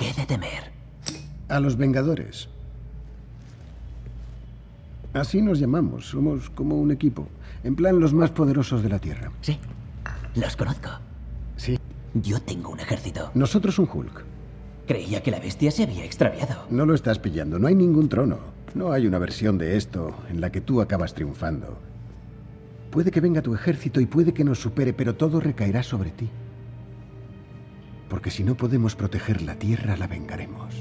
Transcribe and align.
¿Qué 0.00 0.14
de 0.14 0.24
temer? 0.24 0.72
A 1.50 1.60
los 1.60 1.76
Vengadores. 1.76 2.48
Así 5.12 5.42
nos 5.42 5.58
llamamos, 5.58 6.06
somos 6.06 6.48
como 6.48 6.80
un 6.80 6.90
equipo. 6.90 7.28
En 7.64 7.76
plan 7.76 8.00
los 8.00 8.14
más 8.14 8.30
poderosos 8.30 8.82
de 8.82 8.88
la 8.88 8.98
Tierra. 8.98 9.30
Sí, 9.42 9.58
los 10.36 10.56
conozco. 10.56 10.88
Sí. 11.58 11.78
Yo 12.14 12.40
tengo 12.40 12.70
un 12.70 12.80
ejército. 12.80 13.30
Nosotros 13.34 13.78
un 13.78 13.90
Hulk. 13.92 14.24
Creía 14.86 15.22
que 15.22 15.32
la 15.32 15.38
bestia 15.38 15.70
se 15.70 15.82
había 15.82 16.06
extraviado. 16.06 16.64
No 16.70 16.86
lo 16.86 16.94
estás 16.94 17.18
pillando, 17.18 17.58
no 17.58 17.66
hay 17.66 17.74
ningún 17.74 18.08
trono. 18.08 18.38
No 18.74 18.92
hay 18.92 19.06
una 19.06 19.18
versión 19.18 19.58
de 19.58 19.76
esto 19.76 20.16
en 20.30 20.40
la 20.40 20.50
que 20.50 20.62
tú 20.62 20.80
acabas 20.80 21.12
triunfando. 21.12 21.76
Puede 22.90 23.10
que 23.10 23.20
venga 23.20 23.42
tu 23.42 23.54
ejército 23.54 24.00
y 24.00 24.06
puede 24.06 24.32
que 24.32 24.44
nos 24.44 24.60
supere, 24.60 24.94
pero 24.94 25.14
todo 25.14 25.40
recaerá 25.40 25.82
sobre 25.82 26.10
ti. 26.10 26.30
Porque 28.10 28.32
si 28.32 28.42
no 28.42 28.56
podemos 28.56 28.96
proteger 28.96 29.40
la 29.40 29.54
Tierra, 29.54 29.96
la 29.96 30.08
vengaremos. 30.08 30.74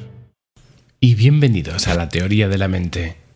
Y 1.00 1.14
bienvenidos 1.14 1.88
a 1.88 1.94
la 1.94 2.10
teoría 2.10 2.50
de 2.50 2.58
la 2.58 2.68
mente. 2.68 3.29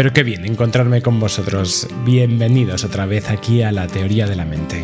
Pero 0.00 0.14
qué 0.14 0.22
bien 0.22 0.46
encontrarme 0.46 1.02
con 1.02 1.20
vosotros. 1.20 1.86
Bienvenidos 2.06 2.84
otra 2.84 3.04
vez 3.04 3.28
aquí 3.28 3.60
a 3.60 3.70
la 3.70 3.86
teoría 3.86 4.26
de 4.26 4.34
la 4.34 4.46
mente. 4.46 4.82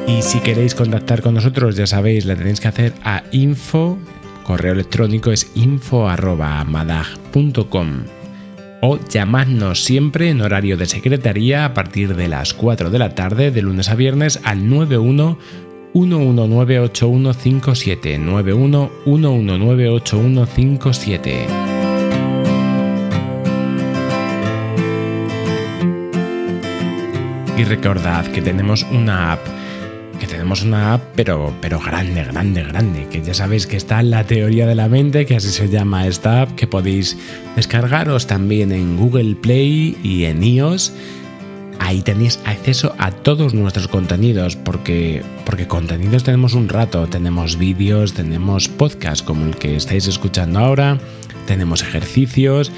Y 0.07 0.23
si 0.23 0.39
queréis 0.39 0.77
contactar 0.77 1.21
con 1.21 1.35
nosotros, 1.35 1.75
ya 1.75 1.89
sabéis, 1.89 2.27
la 2.27 2.37
tenéis 2.37 2.61
que 2.61 2.69
hacer 2.69 2.93
a 3.03 3.25
info, 3.33 3.99
correo 4.45 4.73
electrónico 4.73 5.33
es 5.33 5.51
info.amadag.com 5.57 8.05
o 8.87 8.99
llamadnos 9.09 9.83
siempre 9.83 10.31
en 10.31 10.41
horario 10.41 10.77
de 10.77 10.87
secretaría 10.87 11.65
a 11.65 11.75
partir 11.75 12.15
de 12.15 12.29
las 12.29 12.55
4 12.55 12.91
de 12.91 13.01
la 13.01 13.17
tarde 13.17 13.51
de 13.51 13.63
lunes 13.63 13.89
a 13.89 13.97
viernes 13.97 14.39
al 14.45 14.69
91 14.69 15.37
1198157 15.93 18.19
91 18.19 18.93
1198157 19.05 21.47
Y 27.59 27.65
recordad 27.65 28.27
que 28.27 28.43
tenemos 28.43 28.85
una 28.93 29.33
app 29.33 29.56
que 30.19 30.27
tenemos 30.27 30.63
una 30.63 30.95
app, 30.95 31.03
pero, 31.15 31.53
pero 31.61 31.81
grande, 31.81 32.25
grande, 32.25 32.63
grande, 32.63 33.07
que 33.11 33.23
ya 33.23 33.35
sabéis 33.35 33.67
que 33.67 33.77
está 33.77 34.01
en 34.01 34.11
la 34.11 34.25
teoría 34.25 34.67
de 34.67 34.75
la 34.75 34.89
mente, 34.89 35.27
que 35.27 35.37
así 35.37 35.49
se 35.49 35.69
llama 35.69 36.07
esta 36.07 36.43
app, 36.43 36.55
que 36.55 36.67
podéis 36.67 37.17
descargaros 37.55 38.27
también 38.27 38.73
en 38.73 38.97
Google 38.97 39.35
Play 39.37 39.97
y 40.03 40.25
en 40.25 40.43
iOS. 40.43 40.93
Ahí 41.79 42.01
tenéis 42.01 42.41
acceso 42.47 42.95
a 42.99 43.11
todos 43.11 43.53
nuestros 43.53 43.89
contenidos, 43.89 44.57
porque, 44.57 45.23
porque 45.45 45.67
contenidos 45.67 46.25
tenemos 46.25 46.55
un 46.55 46.69
rato, 46.69 47.07
tenemos 47.07 47.59
vídeos, 47.59 48.15
tenemos 48.15 48.69
podcasts 48.69 49.23
como 49.23 49.45
el 49.45 49.57
que 49.57 49.77
estáis 49.77 50.07
escuchando 50.07 50.59
ahora, 50.59 50.99
tenemos 51.47 51.83
ejercicios, 51.83 52.73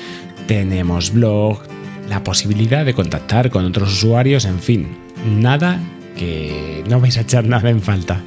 tenemos 0.47 1.13
blog, 1.13 1.61
la 2.09 2.25
posibilidad 2.25 2.85
de 2.85 2.95
contactar 2.95 3.51
con 3.51 3.65
otros 3.65 3.93
usuarios, 3.93 4.45
en 4.45 4.59
fin, 4.59 4.89
nada 5.37 5.81
que 6.19 6.85
no 6.89 7.01
vais 7.01 7.17
a 7.17 7.23
echar 7.23 7.47
nada 7.47 7.71
en 7.71 7.81
falta. 7.81 8.21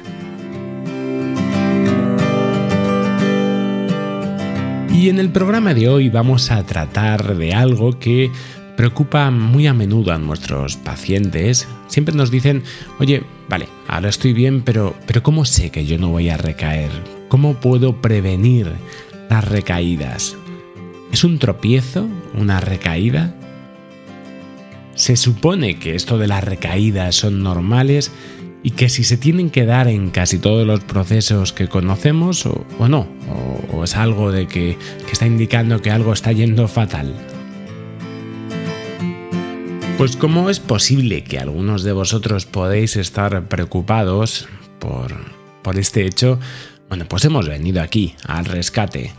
Y 4.92 5.08
en 5.08 5.18
el 5.18 5.30
programa 5.30 5.74
de 5.74 5.88
hoy 5.88 6.08
vamos 6.08 6.50
a 6.50 6.64
tratar 6.64 7.36
de 7.36 7.54
algo 7.54 7.98
que 7.98 8.30
preocupa 8.76 9.30
muy 9.30 9.66
a 9.66 9.74
menudo 9.74 10.12
a 10.12 10.18
nuestros 10.18 10.76
pacientes. 10.76 11.68
Siempre 11.88 12.14
nos 12.14 12.30
dicen, 12.30 12.62
oye, 12.98 13.22
vale, 13.48 13.68
ahora 13.88 14.08
estoy 14.08 14.32
bien, 14.32 14.62
pero, 14.62 14.94
pero 15.06 15.22
¿cómo 15.22 15.44
sé 15.44 15.70
que 15.70 15.86
yo 15.86 15.98
no 15.98 16.08
voy 16.08 16.30
a 16.30 16.36
recaer? 16.36 16.90
¿Cómo 17.28 17.54
puedo 17.54 18.00
prevenir 18.00 18.72
las 19.28 19.44
recaídas? 19.48 20.36
¿Es 21.12 21.24
un 21.24 21.38
tropiezo? 21.38 22.08
¿Una 22.34 22.60
recaída? 22.60 23.34
Se 24.94 25.16
supone 25.16 25.78
que 25.78 25.94
esto 25.94 26.18
de 26.18 26.26
las 26.26 26.44
recaídas 26.44 27.14
son 27.16 27.42
normales 27.42 28.12
y 28.62 28.72
que 28.72 28.88
si 28.88 29.04
se 29.04 29.16
tienen 29.16 29.50
que 29.50 29.64
dar 29.64 29.88
en 29.88 30.10
casi 30.10 30.38
todos 30.38 30.66
los 30.66 30.80
procesos 30.80 31.52
que 31.52 31.68
conocemos 31.68 32.46
o, 32.46 32.88
no, 32.88 33.08
o, 33.72 33.82
es 33.82 33.96
algo 33.96 34.30
de 34.30 34.46
que, 34.46 34.78
está 35.10 35.26
indicando 35.26 35.80
que 35.80 35.90
algo 35.90 36.12
está 36.12 36.32
yendo 36.32 36.68
fatal. 36.68 37.12
Pues 39.98 40.16
¿cómo 40.16 40.50
es 40.50 40.60
posible 40.60 41.24
que 41.24 41.38
algunos 41.38 41.82
de 41.82 41.92
vosotros 41.92 42.46
podéis 42.46 42.96
estar 42.96 43.48
preocupados 43.48 44.48
por, 44.78 45.14
por 45.62 45.78
este 45.78 46.06
hecho? 46.06 46.38
Bueno, 46.88 47.06
pues 47.08 47.24
hemos 47.24 47.48
venido 47.48 47.80
aquí, 47.82 48.14
al 48.26 48.44
rescate. 48.44 49.12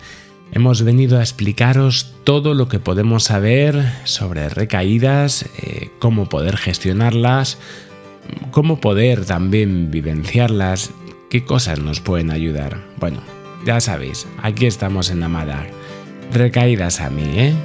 Hemos 0.56 0.84
venido 0.84 1.18
a 1.18 1.22
explicaros 1.22 2.14
todo 2.24 2.54
lo 2.54 2.68
que 2.68 2.78
podemos 2.78 3.24
saber 3.24 3.84
sobre 4.04 4.50
recaídas, 4.50 5.50
eh, 5.58 5.90
cómo 5.98 6.30
poder 6.30 6.58
gestionarlas, 6.58 7.58
cómo 8.52 8.80
poder 8.80 9.26
también 9.26 9.90
vivenciarlas, 9.90 10.92
qué 11.32 11.44
cosas 11.44 11.80
nos 11.80 12.02
pueden 12.02 12.30
ayudar. 12.30 12.80
Bueno, 13.00 13.20
ya 13.66 13.82
sabéis, 13.82 14.28
aquí 14.44 14.68
estamos 14.68 15.10
en 15.10 15.24
Amada. 15.24 15.66
Recaídas 16.32 17.02
a 17.02 17.10
mí, 17.10 17.24
¿eh? 17.36 17.56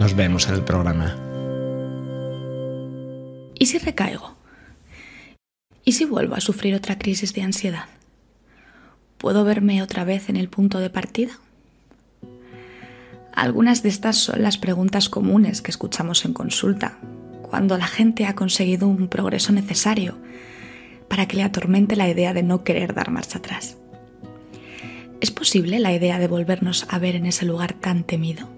Nos 0.00 0.16
vemos 0.16 0.48
en 0.48 0.54
el 0.54 0.62
programa. 0.62 1.14
¿Y 3.58 3.66
si 3.66 3.76
recaigo? 3.76 4.38
¿Y 5.84 5.92
si 5.92 6.06
vuelvo 6.06 6.34
a 6.34 6.40
sufrir 6.40 6.74
otra 6.74 6.98
crisis 6.98 7.34
de 7.34 7.42
ansiedad? 7.42 7.84
¿Puedo 9.18 9.44
verme 9.44 9.82
otra 9.82 10.04
vez 10.04 10.30
en 10.30 10.38
el 10.38 10.48
punto 10.48 10.78
de 10.78 10.88
partida? 10.88 11.41
Algunas 13.32 13.82
de 13.82 13.88
estas 13.88 14.16
son 14.16 14.42
las 14.42 14.58
preguntas 14.58 15.08
comunes 15.08 15.62
que 15.62 15.70
escuchamos 15.70 16.24
en 16.24 16.34
consulta, 16.34 16.98
cuando 17.42 17.78
la 17.78 17.86
gente 17.86 18.26
ha 18.26 18.34
conseguido 18.34 18.88
un 18.88 19.08
progreso 19.08 19.52
necesario 19.52 20.18
para 21.08 21.26
que 21.26 21.36
le 21.36 21.42
atormente 21.42 21.96
la 21.96 22.08
idea 22.08 22.34
de 22.34 22.42
no 22.42 22.64
querer 22.64 22.94
dar 22.94 23.10
marcha 23.10 23.38
atrás. 23.38 23.76
¿Es 25.20 25.30
posible 25.30 25.78
la 25.78 25.92
idea 25.92 26.18
de 26.18 26.28
volvernos 26.28 26.86
a 26.88 26.98
ver 26.98 27.16
en 27.16 27.26
ese 27.26 27.46
lugar 27.46 27.74
tan 27.74 28.04
temido? 28.04 28.48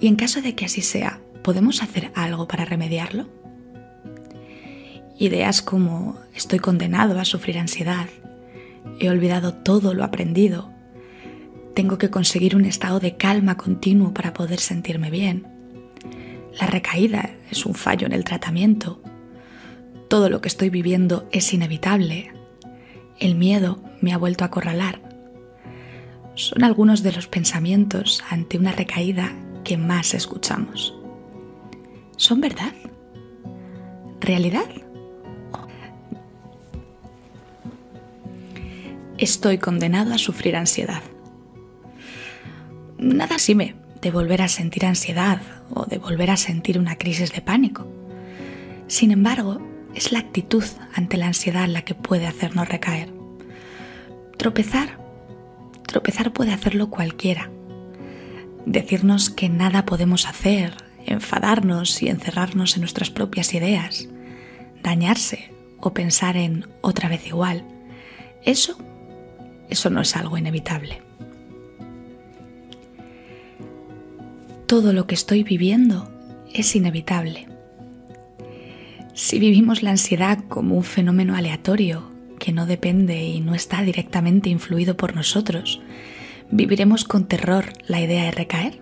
Y 0.00 0.08
en 0.08 0.16
caso 0.16 0.42
de 0.42 0.54
que 0.54 0.64
así 0.64 0.80
sea, 0.80 1.20
¿podemos 1.42 1.82
hacer 1.82 2.10
algo 2.14 2.48
para 2.48 2.64
remediarlo? 2.64 3.28
Ideas 5.18 5.62
como 5.62 6.18
estoy 6.34 6.58
condenado 6.58 7.20
a 7.20 7.24
sufrir 7.24 7.58
ansiedad, 7.58 8.08
he 8.98 9.08
olvidado 9.08 9.54
todo 9.54 9.94
lo 9.94 10.02
aprendido, 10.02 10.73
tengo 11.74 11.98
que 11.98 12.10
conseguir 12.10 12.56
un 12.56 12.64
estado 12.64 13.00
de 13.00 13.16
calma 13.16 13.56
continuo 13.56 14.14
para 14.14 14.32
poder 14.32 14.60
sentirme 14.60 15.10
bien. 15.10 15.46
La 16.60 16.66
recaída 16.66 17.30
es 17.50 17.66
un 17.66 17.74
fallo 17.74 18.06
en 18.06 18.12
el 18.12 18.24
tratamiento. 18.24 19.02
Todo 20.08 20.30
lo 20.30 20.40
que 20.40 20.48
estoy 20.48 20.70
viviendo 20.70 21.28
es 21.32 21.52
inevitable. 21.52 22.32
El 23.18 23.34
miedo 23.34 23.82
me 24.00 24.12
ha 24.12 24.18
vuelto 24.18 24.44
a 24.44 24.46
acorralar. 24.46 25.00
Son 26.36 26.62
algunos 26.62 27.02
de 27.02 27.12
los 27.12 27.26
pensamientos 27.26 28.22
ante 28.28 28.56
una 28.58 28.72
recaída 28.72 29.32
que 29.64 29.76
más 29.76 30.14
escuchamos. 30.14 30.94
¿Son 32.16 32.40
verdad? 32.40 32.72
¿Realidad? 34.20 34.66
Estoy 39.18 39.58
condenado 39.58 40.12
a 40.14 40.18
sufrir 40.18 40.56
ansiedad. 40.56 41.02
Nada 43.04 43.36
me 43.54 43.74
de 44.00 44.10
volver 44.10 44.40
a 44.40 44.48
sentir 44.48 44.86
ansiedad 44.86 45.38
o 45.68 45.84
de 45.84 45.98
volver 45.98 46.30
a 46.30 46.38
sentir 46.38 46.78
una 46.78 46.96
crisis 46.96 47.32
de 47.32 47.42
pánico. 47.42 47.86
Sin 48.86 49.10
embargo, 49.10 49.60
es 49.94 50.10
la 50.10 50.20
actitud 50.20 50.64
ante 50.94 51.18
la 51.18 51.26
ansiedad 51.26 51.68
la 51.68 51.82
que 51.82 51.94
puede 51.94 52.26
hacernos 52.26 52.66
recaer. 52.66 53.12
Tropezar, 54.38 54.98
tropezar 55.86 56.32
puede 56.32 56.54
hacerlo 56.54 56.88
cualquiera. 56.88 57.50
Decirnos 58.64 59.28
que 59.28 59.50
nada 59.50 59.84
podemos 59.84 60.26
hacer, 60.26 60.74
enfadarnos 61.04 62.02
y 62.02 62.08
encerrarnos 62.08 62.76
en 62.76 62.80
nuestras 62.80 63.10
propias 63.10 63.52
ideas, 63.52 64.08
dañarse 64.82 65.52
o 65.78 65.92
pensar 65.92 66.38
en 66.38 66.68
otra 66.80 67.10
vez 67.10 67.26
igual, 67.26 67.66
eso, 68.44 68.78
eso 69.68 69.90
no 69.90 70.00
es 70.00 70.16
algo 70.16 70.38
inevitable. 70.38 71.02
Todo 74.66 74.92
lo 74.92 75.06
que 75.06 75.14
estoy 75.14 75.42
viviendo 75.42 76.10
es 76.52 76.74
inevitable. 76.74 77.48
Si 79.12 79.38
vivimos 79.38 79.82
la 79.82 79.90
ansiedad 79.90 80.38
como 80.48 80.76
un 80.76 80.84
fenómeno 80.84 81.36
aleatorio 81.36 82.10
que 82.38 82.52
no 82.52 82.66
depende 82.66 83.22
y 83.24 83.40
no 83.40 83.54
está 83.54 83.82
directamente 83.82 84.50
influido 84.50 84.96
por 84.96 85.14
nosotros, 85.14 85.80
¿viviremos 86.50 87.04
con 87.04 87.26
terror 87.26 87.66
la 87.86 88.00
idea 88.00 88.24
de 88.24 88.30
recaer? 88.30 88.80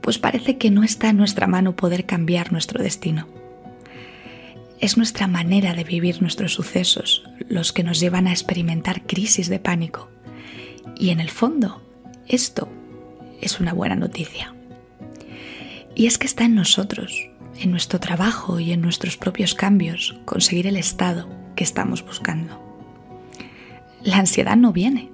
Pues 0.00 0.18
parece 0.18 0.58
que 0.58 0.70
no 0.70 0.82
está 0.82 1.10
en 1.10 1.18
nuestra 1.18 1.46
mano 1.46 1.76
poder 1.76 2.04
cambiar 2.04 2.52
nuestro 2.52 2.82
destino. 2.82 3.28
Es 4.80 4.96
nuestra 4.96 5.26
manera 5.26 5.74
de 5.74 5.84
vivir 5.84 6.20
nuestros 6.20 6.54
sucesos 6.54 7.22
los 7.48 7.72
que 7.72 7.84
nos 7.84 8.00
llevan 8.00 8.26
a 8.26 8.32
experimentar 8.32 9.06
crisis 9.06 9.48
de 9.48 9.58
pánico. 9.58 10.08
Y 10.96 11.10
en 11.10 11.20
el 11.20 11.30
fondo, 11.30 11.82
esto 12.26 12.68
es 13.40 13.60
una 13.60 13.72
buena 13.72 13.94
noticia. 13.94 14.54
Y 16.00 16.06
es 16.06 16.16
que 16.16 16.26
está 16.26 16.46
en 16.46 16.54
nosotros, 16.54 17.28
en 17.58 17.70
nuestro 17.70 18.00
trabajo 18.00 18.58
y 18.58 18.72
en 18.72 18.80
nuestros 18.80 19.18
propios 19.18 19.54
cambios, 19.54 20.18
conseguir 20.24 20.66
el 20.66 20.78
estado 20.78 21.28
que 21.54 21.62
estamos 21.62 22.02
buscando. 22.02 22.58
La 24.02 24.16
ansiedad 24.16 24.56
no 24.56 24.72
viene, 24.72 25.10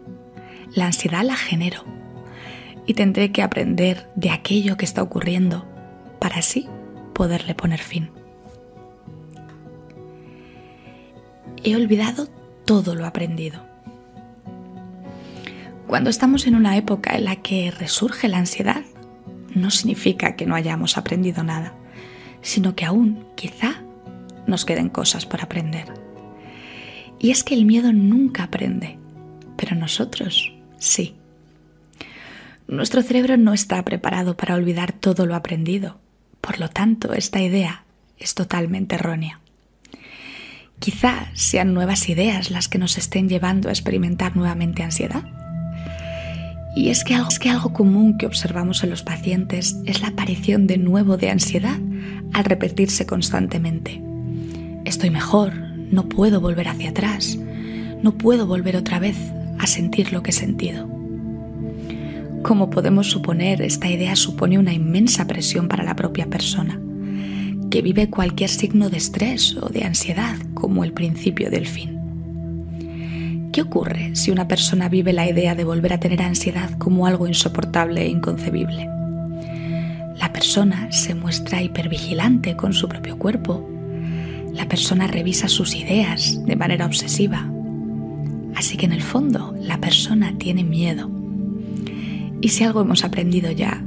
la 0.77 0.87
ansiedad 0.87 1.25
la 1.25 1.35
genero 1.35 1.83
y 2.87 2.95
tendré 2.95 3.33
que 3.33 3.43
aprender 3.43 4.09
de 4.15 4.31
aquello 4.31 4.77
que 4.77 4.85
está 4.85 5.03
ocurriendo 5.03 5.67
para 6.21 6.37
así 6.37 6.69
poderle 7.15 7.57
poner 7.57 7.81
fin. 7.81 8.13
He 11.65 11.75
olvidado 11.75 12.29
todo 12.65 12.95
lo 12.95 13.07
aprendido. 13.07 13.61
Cuando 15.89 16.11
estamos 16.11 16.47
en 16.47 16.55
una 16.55 16.77
época 16.77 17.17
en 17.17 17.25
la 17.25 17.35
que 17.35 17.73
resurge 17.73 18.29
la 18.29 18.39
ansiedad, 18.39 18.85
no 19.57 19.71
significa 19.71 20.37
que 20.37 20.47
no 20.47 20.55
hayamos 20.55 20.97
aprendido 20.97 21.43
nada, 21.43 21.73
sino 22.43 22.77
que 22.77 22.85
aún, 22.85 23.27
quizá, 23.35 23.83
nos 24.47 24.65
queden 24.65 24.89
cosas 24.89 25.27
por 25.27 25.43
aprender. 25.43 25.93
Y 27.19 27.31
es 27.31 27.43
que 27.43 27.55
el 27.55 27.65
miedo 27.65 27.93
nunca 27.93 28.45
aprende, 28.45 28.99
pero 29.57 29.75
nosotros 29.75 30.55
sí. 30.79 31.17
Nuestro 32.69 33.03
cerebro 33.03 33.37
no 33.37 33.55
está 33.55 33.83
preparado 33.85 34.37
para 34.37 34.55
olvidar 34.55 34.93
todo 34.93 35.27
lo 35.27 35.35
aprendido, 35.35 35.99
por 36.41 36.61
lo 36.61 36.69
tanto, 36.69 37.15
esta 37.15 37.41
idea 37.41 37.85
es 38.19 38.35
totalmente 38.35 38.95
errónea. 38.97 39.41
Quizá 40.79 41.31
sean 41.33 41.73
nuevas 41.73 42.09
ideas 42.09 42.51
las 42.51 42.69
que 42.69 42.79
nos 42.79 42.99
estén 42.99 43.29
llevando 43.29 43.69
a 43.69 43.73
experimentar 43.73 44.37
nuevamente 44.37 44.83
ansiedad 44.83 45.25
y 46.77 46.91
es 46.91 47.05
que 47.05 47.15
algo, 47.15 47.31
que 47.41 47.49
algo 47.49 47.73
común 47.73 48.19
que 48.19 48.27
observamos 48.27 48.85
en 48.85 48.91
los 48.91 49.03
pacientes 49.03 49.79
es 49.87 50.03
la 50.03 50.09
aparición 50.09 50.67
de 50.67 50.77
nuevo 50.77 51.17
de 51.17 51.31
ansiedad 51.31 51.79
al 52.35 52.45
repetirse 52.45 53.07
constantemente. 53.07 54.03
Estoy 54.85 55.09
mejor, 55.09 55.55
no 55.91 56.07
puedo 56.07 56.39
volver 56.39 56.69
hacia 56.69 56.91
atrás, 56.91 57.39
no 58.03 58.19
puedo 58.19 58.47
volver 58.47 58.77
otra 58.77 58.99
vez 58.99 59.17
a 59.59 59.67
sentir 59.67 60.13
lo 60.13 60.23
que 60.23 60.31
he 60.31 60.35
sentido. 60.35 60.87
Como 62.43 62.69
podemos 62.69 63.11
suponer, 63.11 63.63
esta 63.63 63.89
idea 63.89 64.15
supone 64.15 64.59
una 64.59 64.75
inmensa 64.75 65.27
presión 65.27 65.69
para 65.69 65.83
la 65.83 65.97
propia 65.97 66.27
persona, 66.27 66.79
que 67.71 67.81
vive 67.81 68.11
cualquier 68.11 68.51
signo 68.51 68.91
de 68.91 68.99
estrés 68.99 69.57
o 69.57 69.71
de 69.71 69.85
ansiedad 69.85 70.37
como 70.53 70.85
el 70.85 70.93
principio 70.93 71.51
del 71.51 71.67
fin. 71.67 71.96
¿Qué 73.57 73.63
ocurre 73.63 74.15
si 74.15 74.31
una 74.31 74.49
persona 74.49 74.91
vive 74.91 75.15
la 75.15 75.27
idea 75.27 75.55
de 75.55 75.65
volver 75.65 75.95
a 75.95 75.99
tener 75.99 76.21
ansiedad 76.21 76.73
como 76.77 77.07
algo 77.07 77.27
insoportable 77.27 78.03
e 78.03 78.09
inconcebible? 78.11 78.87
La 80.19 80.31
persona 80.31 80.93
se 80.93 81.15
muestra 81.15 81.63
hipervigilante 81.63 82.55
con 82.55 82.75
su 82.75 82.87
propio 82.87 83.19
cuerpo. 83.19 83.67
La 84.53 84.69
persona 84.69 85.07
revisa 85.07 85.49
sus 85.49 85.75
ideas 85.75 86.39
de 86.45 86.55
manera 86.55 86.85
obsesiva. 86.85 87.51
Así 88.55 88.77
que 88.77 88.85
en 88.85 88.93
el 88.93 89.01
fondo 89.01 89.57
la 89.59 89.81
persona 89.81 90.37
tiene 90.37 90.63
miedo. 90.63 91.11
Y 92.43 92.51
si 92.51 92.63
algo 92.63 92.83
hemos 92.83 93.05
aprendido 93.05 93.51
ya, 93.53 93.83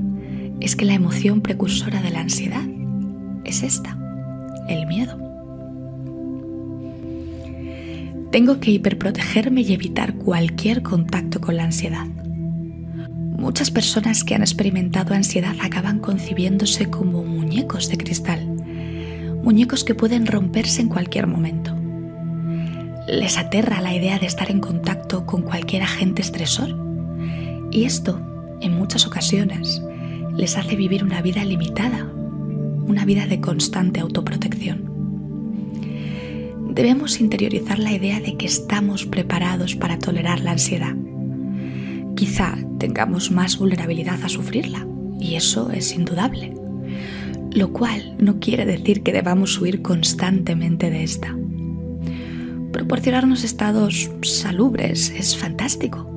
es 0.60 0.76
que 0.76 0.86
la 0.86 0.96
emoción 0.96 1.42
precursora 1.42 2.02
de 2.02 2.10
la 2.10 2.22
ansiedad 2.22 2.66
es 3.44 3.62
esta, 3.62 3.96
el 4.68 4.88
miedo. 4.88 5.29
Tengo 8.32 8.60
que 8.60 8.70
hiperprotegerme 8.70 9.62
y 9.62 9.74
evitar 9.74 10.14
cualquier 10.14 10.84
contacto 10.84 11.42
con 11.42 11.58
la 11.58 11.64
ansiedad. 11.64 12.06
Muchas 12.06 13.72
personas 13.72 14.24
que 14.24 14.36
han 14.36 14.44
experimentado 14.44 15.16
ansiedad 15.16 15.56
acaban 15.60 15.98
concibiéndose 15.98 16.92
como 16.92 17.24
muñecos 17.24 17.90
de 17.90 17.98
cristal, 17.98 18.46
muñecos 19.44 19.84
que 19.84 19.96
pueden 19.96 20.28
romperse 20.28 20.82
en 20.82 20.90
cualquier 20.90 21.26
momento. 21.26 21.76
Les 23.08 23.40
aterra 23.40 23.82
la 23.82 23.96
idea 23.96 24.20
de 24.20 24.28
estar 24.28 24.52
en 24.52 24.60
contacto 24.60 25.26
con 25.26 25.42
cualquier 25.42 25.82
agente 25.82 26.22
estresor 26.22 26.78
y 27.72 27.86
esto, 27.86 28.22
en 28.62 28.76
muchas 28.76 29.08
ocasiones, 29.08 29.82
les 30.38 30.56
hace 30.56 30.76
vivir 30.76 31.04
una 31.04 31.24
vida 31.24 31.44
limitada, 31.44 32.08
una 32.86 33.06
vida 33.06 33.26
de 33.26 33.42
constante 33.42 34.02
autoprotección 34.02 34.89
debemos 36.82 37.20
interiorizar 37.20 37.78
la 37.78 37.92
idea 37.92 38.22
de 38.22 38.38
que 38.38 38.46
estamos 38.46 39.06
preparados 39.06 39.76
para 39.76 40.00
tolerar 40.00 40.40
la 40.40 40.52
ansiedad. 40.52 40.96
Quizá 42.16 42.58
tengamos 42.78 43.32
más 43.32 43.58
vulnerabilidad 43.58 44.24
a 44.24 44.30
sufrirla, 44.30 44.88
y 45.20 45.36
eso 45.36 45.72
es 45.72 45.94
indudable, 45.94 46.54
lo 47.52 47.74
cual 47.74 48.16
no 48.18 48.40
quiere 48.40 48.66
decir 48.66 49.04
que 49.04 49.12
debamos 49.12 49.60
huir 49.60 49.82
constantemente 49.82 50.90
de 50.90 51.04
esta. 51.04 51.36
Proporcionarnos 52.72 53.44
estados 53.44 54.10
salubres 54.22 55.10
es 55.10 55.36
fantástico, 55.36 56.10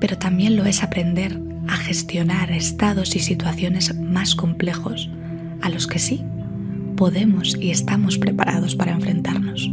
pero 0.00 0.18
también 0.18 0.54
lo 0.54 0.66
es 0.66 0.82
aprender 0.82 1.40
a 1.66 1.78
gestionar 1.78 2.52
estados 2.52 3.16
y 3.16 3.20
situaciones 3.20 3.94
más 3.98 4.34
complejos 4.34 5.08
a 5.62 5.70
los 5.70 5.86
que 5.86 5.98
sí 5.98 6.26
podemos 7.02 7.56
y 7.60 7.72
estamos 7.72 8.16
preparados 8.16 8.76
para 8.76 8.92
enfrentarnos. 8.92 9.68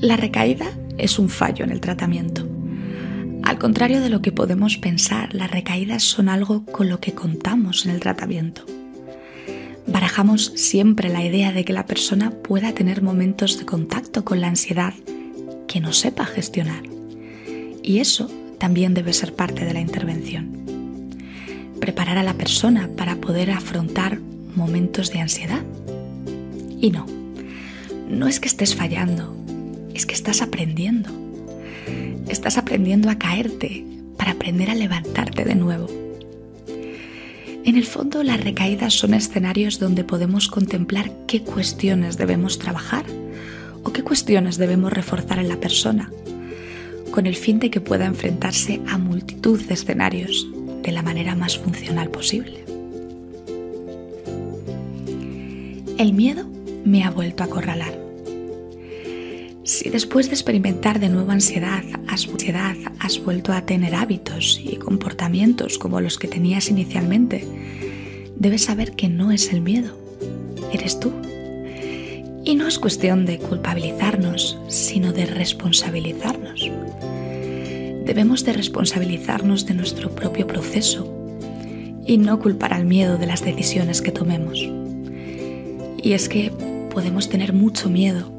La 0.00 0.16
recaída 0.16 0.70
es 0.96 1.18
un 1.18 1.28
fallo 1.28 1.66
en 1.66 1.72
el 1.72 1.82
tratamiento. 1.82 2.48
Al 3.42 3.58
contrario 3.58 4.00
de 4.00 4.08
lo 4.08 4.22
que 4.22 4.32
podemos 4.32 4.78
pensar, 4.78 5.34
las 5.34 5.50
recaídas 5.50 6.02
son 6.02 6.30
algo 6.30 6.64
con 6.64 6.88
lo 6.88 6.98
que 6.98 7.12
contamos 7.12 7.84
en 7.84 7.90
el 7.90 8.00
tratamiento. 8.00 8.64
Barajamos 9.86 10.50
siempre 10.56 11.10
la 11.10 11.22
idea 11.22 11.52
de 11.52 11.66
que 11.66 11.74
la 11.74 11.84
persona 11.84 12.30
pueda 12.30 12.72
tener 12.72 13.02
momentos 13.02 13.58
de 13.58 13.66
contacto 13.66 14.24
con 14.24 14.40
la 14.40 14.48
ansiedad 14.48 14.94
que 15.66 15.82
no 15.82 15.92
sepa 15.92 16.24
gestionar. 16.24 16.84
Y 17.82 17.98
eso 17.98 18.30
también 18.56 18.94
debe 18.94 19.12
ser 19.12 19.34
parte 19.34 19.66
de 19.66 19.74
la 19.74 19.80
intervención 19.82 20.57
preparar 21.78 22.18
a 22.18 22.22
la 22.22 22.34
persona 22.34 22.88
para 22.96 23.16
poder 23.16 23.50
afrontar 23.50 24.18
momentos 24.54 25.10
de 25.10 25.20
ansiedad. 25.20 25.62
Y 26.80 26.90
no, 26.90 27.06
no 28.08 28.28
es 28.28 28.40
que 28.40 28.48
estés 28.48 28.74
fallando, 28.74 29.34
es 29.94 30.06
que 30.06 30.14
estás 30.14 30.42
aprendiendo. 30.42 31.10
Estás 32.28 32.58
aprendiendo 32.58 33.10
a 33.10 33.18
caerte 33.18 33.84
para 34.16 34.32
aprender 34.32 34.70
a 34.70 34.74
levantarte 34.74 35.44
de 35.44 35.54
nuevo. 35.54 35.86
En 37.64 37.76
el 37.76 37.84
fondo, 37.84 38.22
las 38.22 38.42
recaídas 38.42 38.94
son 38.94 39.14
escenarios 39.14 39.78
donde 39.78 40.04
podemos 40.04 40.48
contemplar 40.48 41.10
qué 41.26 41.42
cuestiones 41.42 42.16
debemos 42.16 42.58
trabajar 42.58 43.04
o 43.82 43.92
qué 43.92 44.02
cuestiones 44.02 44.56
debemos 44.56 44.92
reforzar 44.92 45.38
en 45.38 45.48
la 45.48 45.60
persona, 45.60 46.10
con 47.10 47.26
el 47.26 47.36
fin 47.36 47.58
de 47.58 47.70
que 47.70 47.80
pueda 47.80 48.06
enfrentarse 48.06 48.80
a 48.88 48.98
multitud 48.98 49.60
de 49.60 49.74
escenarios 49.74 50.48
de 50.88 50.92
la 50.92 51.02
manera 51.02 51.34
más 51.34 51.58
funcional 51.58 52.08
posible. 52.08 52.64
El 55.98 56.14
miedo 56.14 56.46
me 56.86 57.04
ha 57.04 57.10
vuelto 57.10 57.42
a 57.42 57.46
acorralar. 57.46 57.92
Si 59.64 59.90
después 59.90 60.28
de 60.28 60.32
experimentar 60.32 60.98
de 60.98 61.10
nuevo 61.10 61.30
ansiedad 61.30 61.82
ansiedad, 62.06 62.74
has 63.00 63.22
vuelto 63.22 63.52
a 63.52 63.66
tener 63.66 63.94
hábitos 63.94 64.58
y 64.64 64.76
comportamientos 64.76 65.76
como 65.76 66.00
los 66.00 66.16
que 66.16 66.26
tenías 66.26 66.70
inicialmente, 66.70 67.46
debes 68.36 68.64
saber 68.64 68.92
que 68.92 69.10
no 69.10 69.30
es 69.30 69.52
el 69.52 69.60
miedo, 69.60 69.94
eres 70.72 70.98
tú. 70.98 71.12
Y 72.46 72.54
no 72.54 72.66
es 72.66 72.78
cuestión 72.78 73.26
de 73.26 73.38
culpabilizarnos, 73.38 74.58
sino 74.68 75.12
de 75.12 75.26
responsabilizarnos. 75.26 76.70
Debemos 78.08 78.42
de 78.42 78.54
responsabilizarnos 78.54 79.66
de 79.66 79.74
nuestro 79.74 80.08
propio 80.14 80.46
proceso 80.46 81.06
y 82.06 82.16
no 82.16 82.40
culpar 82.40 82.72
al 82.72 82.86
miedo 82.86 83.18
de 83.18 83.26
las 83.26 83.44
decisiones 83.44 84.00
que 84.00 84.10
tomemos. 84.10 84.66
Y 86.02 86.14
es 86.14 86.30
que 86.30 86.50
podemos 86.90 87.28
tener 87.28 87.52
mucho 87.52 87.90
miedo 87.90 88.32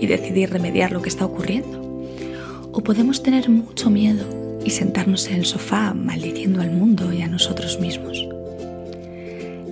y 0.00 0.06
decidir 0.06 0.50
remediar 0.50 0.92
lo 0.92 1.02
que 1.02 1.08
está 1.08 1.24
ocurriendo. 1.24 2.06
O 2.70 2.84
podemos 2.84 3.24
tener 3.24 3.48
mucho 3.48 3.90
miedo 3.90 4.60
y 4.64 4.70
sentarnos 4.70 5.26
en 5.26 5.38
el 5.38 5.44
sofá 5.44 5.92
maldiciendo 5.92 6.60
al 6.60 6.70
mundo 6.70 7.12
y 7.12 7.22
a 7.22 7.26
nosotros 7.26 7.80
mismos. 7.80 8.24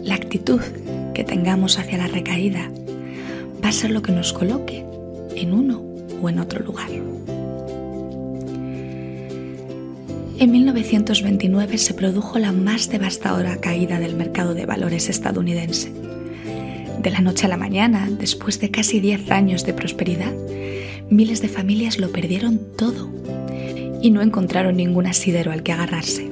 La 0.03 0.17
actitud 0.17 0.61
que 1.15 1.23
tengamos 1.23 1.79
hacia 1.79 1.99
la 1.99 2.09
recaída 2.09 2.73
va 3.65 3.69
a 3.69 3.73
ser 3.73 3.93
lo 3.93 4.03
que 4.03 4.11
nos 4.11 4.33
coloque 4.33 4.85
en 5.37 5.53
uno 5.55 5.81
o 6.21 6.29
en 6.29 6.41
otro 6.41 6.59
lugar. 6.59 6.89
En 10.39 10.51
1929 10.51 11.79
se 11.79 11.95
produjo 11.95 12.39
la 12.39 12.53
más 12.53 12.91
devastadora 12.91 13.61
caída 13.61 14.01
del 14.01 14.17
mercado 14.17 14.55
de 14.55 14.67
valores 14.67 15.09
estadounidense 15.09 15.93
de 17.05 17.11
la 17.11 17.21
noche 17.21 17.45
a 17.45 17.51
la 17.51 17.59
mañana, 17.59 18.09
después 18.11 18.61
de 18.61 18.71
casi 18.71 18.99
10 18.99 19.31
años 19.31 19.67
de 19.67 19.75
prosperidad, 19.75 20.33
miles 21.11 21.43
de 21.43 21.49
familias 21.49 21.99
lo 21.99 22.11
perdieron 22.11 22.59
todo 22.79 23.11
y 24.01 24.11
no 24.11 24.23
encontraron 24.23 24.79
ningún 24.79 25.07
asidero 25.07 25.53
al 25.53 25.63
que 25.63 25.73
agarrarse. 25.73 26.31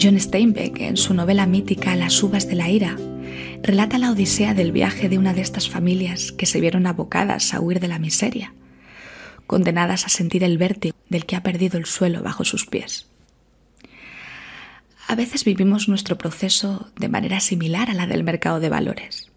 John 0.00 0.18
Steinbeck, 0.18 0.80
en 0.80 0.96
su 0.96 1.12
novela 1.12 1.44
mítica 1.44 1.94
Las 1.96 2.22
uvas 2.22 2.48
de 2.48 2.54
la 2.54 2.70
ira, 2.70 2.96
relata 3.62 3.98
la 3.98 4.10
odisea 4.10 4.54
del 4.54 4.72
viaje 4.72 5.10
de 5.10 5.18
una 5.18 5.34
de 5.34 5.42
estas 5.42 5.68
familias 5.68 6.32
que 6.32 6.46
se 6.46 6.60
vieron 6.60 6.86
abocadas 6.86 7.52
a 7.52 7.60
huir 7.60 7.78
de 7.78 7.88
la 7.88 7.98
miseria, 7.98 8.54
condenadas 9.46 10.06
a 10.06 10.08
sentir 10.08 10.44
el 10.44 10.56
vértigo 10.56 10.96
del 11.10 11.26
que 11.26 11.36
ha 11.36 11.42
perdido 11.42 11.76
el 11.76 11.84
suelo 11.84 12.22
bajo 12.22 12.44
sus 12.44 12.64
pies. 12.64 13.06
A 15.06 15.16
veces 15.16 15.44
vivimos 15.44 15.88
nuestro 15.88 16.16
proceso 16.16 16.90
de 16.96 17.08
manera 17.08 17.40
similar 17.40 17.90
a 17.90 17.94
la 17.94 18.06
del 18.06 18.24
mercado 18.24 18.60
de 18.60 18.68
valores, 18.68 19.30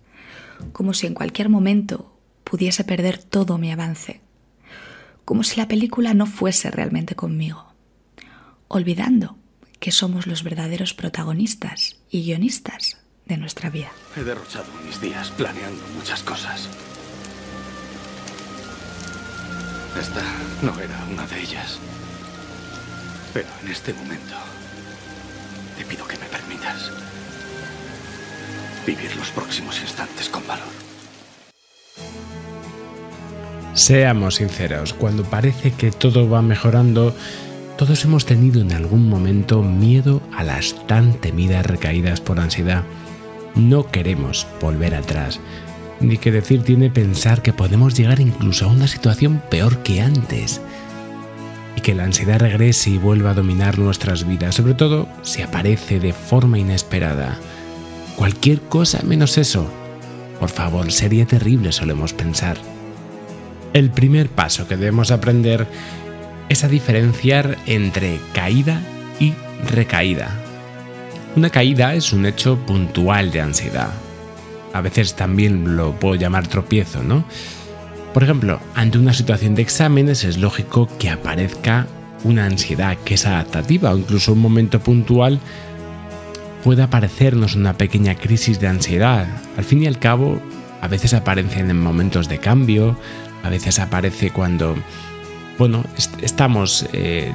como 0.71 0.93
si 0.93 1.07
en 1.07 1.15
cualquier 1.15 1.49
momento 1.49 2.15
pudiese 2.43 2.83
perder 2.83 3.17
todo 3.17 3.57
mi 3.57 3.71
avance, 3.71 4.21
como 5.25 5.43
si 5.43 5.57
la 5.57 5.67
película 5.67 6.13
no 6.13 6.27
fuese 6.27 6.69
realmente 6.69 7.15
conmigo, 7.15 7.73
olvidando 8.67 9.35
que 9.79 9.91
somos 9.91 10.27
los 10.27 10.43
verdaderos 10.43 10.93
protagonistas 10.93 11.97
y 12.09 12.23
guionistas 12.23 12.99
de 13.25 13.37
nuestra 13.37 13.69
vida. 13.69 13.91
He 14.15 14.23
derrochado 14.23 14.67
mis 14.85 15.01
días 15.01 15.31
planeando 15.31 15.83
muchas 15.97 16.21
cosas. 16.23 16.69
Esta 19.99 20.21
no 20.61 20.79
era 20.79 21.05
una 21.11 21.25
de 21.27 21.39
ellas. 21.39 21.79
Pero 23.33 23.47
en 23.63 23.71
este 23.71 23.93
momento 23.93 24.35
te 25.77 25.85
pido 25.85 26.07
que 26.07 26.17
me 26.17 26.25
permitas 26.25 26.91
vivir 28.85 29.15
los 29.15 29.29
próximos 29.29 29.79
instantes 29.81 30.29
con 30.29 30.45
valor. 30.47 30.67
Seamos 33.73 34.35
sinceros, 34.35 34.93
cuando 34.93 35.23
parece 35.23 35.71
que 35.71 35.91
todo 35.91 36.29
va 36.29 36.41
mejorando, 36.41 37.15
todos 37.77 38.03
hemos 38.05 38.25
tenido 38.25 38.61
en 38.61 38.71
algún 38.71 39.09
momento 39.09 39.63
miedo 39.63 40.21
a 40.35 40.43
las 40.43 40.85
tan 40.85 41.13
temidas 41.13 41.65
recaídas 41.65 42.21
por 42.21 42.39
ansiedad. 42.39 42.83
No 43.55 43.89
queremos 43.89 44.45
volver 44.61 44.93
atrás, 44.93 45.39
ni 46.03 46.17
que 46.17 46.31
decir 46.31 46.63
tiene 46.63 46.89
pensar 46.89 47.41
que 47.41 47.53
podemos 47.53 47.95
llegar 47.95 48.19
incluso 48.19 48.65
a 48.65 48.71
una 48.71 48.87
situación 48.87 49.41
peor 49.49 49.79
que 49.79 50.01
antes 50.01 50.61
y 51.75 51.81
que 51.81 51.95
la 51.95 52.03
ansiedad 52.03 52.39
regrese 52.39 52.91
y 52.91 52.97
vuelva 52.97 53.31
a 53.31 53.33
dominar 53.33 53.79
nuestras 53.79 54.27
vidas, 54.27 54.55
sobre 54.55 54.73
todo 54.73 55.07
si 55.21 55.41
aparece 55.41 55.99
de 55.99 56.13
forma 56.13 56.59
inesperada. 56.59 57.37
Cualquier 58.15 58.61
cosa 58.61 59.01
menos 59.03 59.37
eso. 59.37 59.67
Por 60.39 60.49
favor, 60.49 60.91
sería 60.91 61.25
terrible, 61.25 61.71
solemos 61.71 62.13
pensar. 62.13 62.57
El 63.73 63.89
primer 63.89 64.29
paso 64.29 64.67
que 64.67 64.77
debemos 64.77 65.09
aprender 65.09 65.65
es 66.49 66.63
a 66.63 66.67
diferenciar 66.67 67.57
entre 67.65 68.19
caída 68.33 68.81
y 69.19 69.33
recaída. 69.71 70.29
Una 71.35 71.49
caída 71.49 71.95
es 71.95 72.13
un 72.13 72.25
hecho 72.27 72.57
puntual 72.57 73.31
de 73.31 73.41
ansiedad. 73.41 73.89
A 74.73 74.81
veces 74.81 75.15
también 75.15 75.77
lo 75.77 75.93
puedo 75.99 76.15
llamar 76.15 76.47
tropiezo, 76.47 77.03
¿no? 77.03 77.23
Por 78.13 78.23
ejemplo, 78.23 78.59
ante 78.75 78.97
una 78.97 79.13
situación 79.13 79.55
de 79.55 79.61
exámenes 79.61 80.23
es 80.23 80.37
lógico 80.37 80.87
que 80.99 81.09
aparezca 81.09 81.87
una 82.23 82.45
ansiedad 82.45 82.97
que 83.03 83.15
es 83.15 83.25
adaptativa 83.25 83.91
o 83.91 83.97
incluso 83.97 84.33
un 84.33 84.39
momento 84.39 84.79
puntual 84.79 85.39
puede 86.63 86.81
aparecernos 86.81 87.55
una 87.55 87.73
pequeña 87.73 88.15
crisis 88.15 88.59
de 88.59 88.67
ansiedad. 88.67 89.27
Al 89.57 89.63
fin 89.65 89.83
y 89.83 89.87
al 89.87 89.99
cabo, 89.99 90.41
a 90.81 90.87
veces 90.87 91.13
aparecen 91.13 91.69
en 91.69 91.79
momentos 91.79 92.29
de 92.29 92.39
cambio, 92.39 92.97
a 93.43 93.49
veces 93.49 93.79
aparece 93.79 94.31
cuando, 94.31 94.75
bueno, 95.57 95.83
estamos 96.21 96.85
eh, 96.93 97.33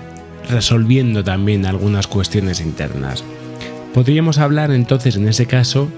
resolviendo 0.48 1.22
también 1.22 1.66
algunas 1.66 2.06
cuestiones 2.06 2.60
internas. 2.60 3.22
Podríamos 3.92 4.38
hablar 4.38 4.70
entonces 4.70 5.16
en 5.16 5.28
ese 5.28 5.46
caso, 5.46 5.88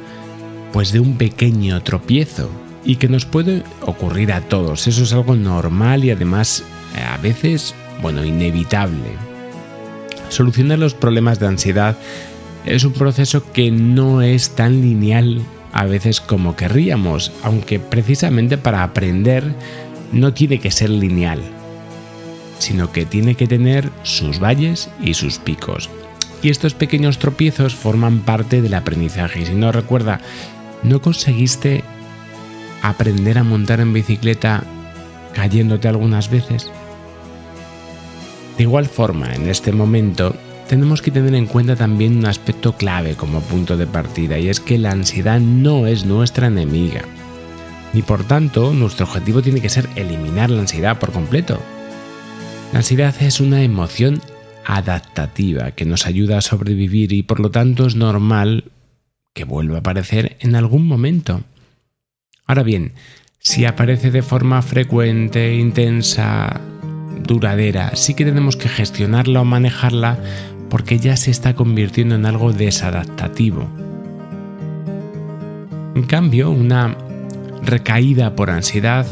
pues 0.73 0.93
de 0.93 1.01
un 1.01 1.17
pequeño 1.17 1.83
tropiezo, 1.83 2.51
y 2.85 2.97
que 2.97 3.09
nos 3.09 3.27
puede 3.27 3.63
ocurrir 3.83 4.33
a 4.33 4.41
todos. 4.43 4.87
Eso 4.87 5.03
es 5.03 5.13
algo 5.13 5.37
normal 5.37 6.05
y 6.05 6.11
además 6.11 6.65
a 7.11 7.17
veces, 7.19 7.75
bueno, 8.03 8.25
inevitable. 8.25 9.11
Solucionar 10.29 10.79
los 10.79 10.95
problemas 10.95 11.39
de 11.41 11.49
ansiedad 11.49 11.97
es 12.65 12.85
un 12.85 12.93
proceso 12.93 13.43
que 13.53 13.71
no 13.71 14.23
es 14.23 14.51
tan 14.51 14.81
lineal 14.81 15.43
a 15.73 15.85
veces 15.85 16.21
como 16.21 16.57
querríamos, 16.57 17.33
aunque 17.43 17.79
precisamente 17.79 18.59
para 18.59 18.83
aprender 18.83 19.55
no 20.13 20.33
tiene 20.33 20.59
que 20.59 20.71
ser 20.71 20.91
lineal, 20.91 21.41
sino 22.59 22.93
que 22.93 23.07
tiene 23.07 23.35
que 23.35 23.47
tener 23.47 23.91
sus 24.03 24.41
valles 24.41 24.89
y 25.01 25.15
sus 25.15 25.39
picos. 25.39 25.89
Y 26.43 26.49
estos 26.49 26.75
pequeños 26.75 27.19
tropiezos 27.19 27.75
forman 27.75 28.21
parte 28.21 28.63
del 28.63 28.75
aprendizaje. 28.75 29.45
Si 29.45 29.53
no 29.53 29.73
recuerda, 29.73 30.21
no 30.83 31.01
conseguiste 31.01 31.85
aprender 32.83 33.39
a 33.39 33.45
montar 33.45 33.81
en 33.81 33.93
bicicleta 33.93 34.65
cayéndote 35.35 35.89
algunas 35.89 36.31
veces? 36.31 36.71
De 38.57 38.65
igual 38.65 38.87
forma, 38.87 39.35
en 39.35 39.49
este 39.49 39.73
momento, 39.73 40.35
tenemos 40.69 41.03
que 41.03 41.11
tener 41.11 41.35
en 41.35 41.47
cuenta 41.47 41.77
también 41.77 42.19
un 42.19 42.27
aspecto 42.27 42.77
clave 42.77 43.15
como 43.15 43.41
punto 43.41 43.77
de 43.77 43.87
partida 43.87 44.39
y 44.39 44.49
es 44.49 44.61
que 44.61 44.79
la 44.79 44.91
ansiedad 44.91 45.41
no 45.41 45.87
es 45.87 46.05
nuestra 46.05 46.47
enemiga. 46.47 47.03
Ni 47.93 48.03
por 48.03 48.25
tanto, 48.25 48.73
nuestro 48.73 49.07
objetivo 49.07 49.43
tiene 49.43 49.61
que 49.61 49.69
ser 49.69 49.89
eliminar 49.97 50.51
la 50.51 50.61
ansiedad 50.61 50.99
por 50.99 51.11
completo. 51.11 51.59
La 52.73 52.79
ansiedad 52.81 53.15
es 53.21 53.41
una 53.41 53.63
emoción 53.63 54.21
adaptativa 54.65 55.73
que 55.73 55.85
nos 55.85 56.07
ayuda 56.07 56.39
a 56.39 56.43
sobrevivir 56.43 57.13
y 57.13 57.23
por 57.25 57.41
lo 57.41 57.51
tanto 57.51 57.87
es 57.87 57.97
normal 57.97 58.65
que 59.35 59.45
vuelva 59.45 59.77
a 59.77 59.81
aparecer 59.81 60.37
en 60.41 60.55
algún 60.55 60.87
momento. 60.87 61.43
Ahora 62.47 62.63
bien, 62.63 62.93
si 63.39 63.65
aparece 63.65 64.11
de 64.11 64.23
forma 64.23 64.61
frecuente, 64.63 65.55
intensa, 65.55 66.61
duradera, 67.23 67.97
sí 67.97 68.15
que 68.15 68.25
tenemos 68.25 68.57
que 68.57 68.69
gestionarla 68.69 69.41
o 69.41 69.45
manejarla 69.45 70.19
porque 70.69 70.99
ya 70.99 71.17
se 71.17 71.31
está 71.31 71.55
convirtiendo 71.55 72.15
en 72.15 72.27
algo 72.27 72.53
desadaptativo. 72.53 73.69
En 75.95 76.03
cambio, 76.05 76.51
una 76.51 76.97
recaída 77.63 78.35
por 78.37 78.51
ansiedad 78.51 79.07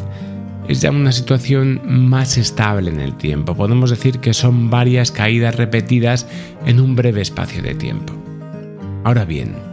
es 0.68 0.80
ya 0.82 0.90
una 0.90 1.12
situación 1.12 1.80
más 1.84 2.36
estable 2.36 2.90
en 2.90 3.00
el 3.00 3.16
tiempo. 3.16 3.54
Podemos 3.54 3.90
decir 3.90 4.20
que 4.20 4.34
son 4.34 4.70
varias 4.70 5.10
caídas 5.10 5.56
repetidas 5.56 6.26
en 6.66 6.80
un 6.80 6.94
breve 6.94 7.22
espacio 7.22 7.62
de 7.62 7.74
tiempo. 7.74 8.12
Ahora 9.04 9.24
bien, 9.24 9.67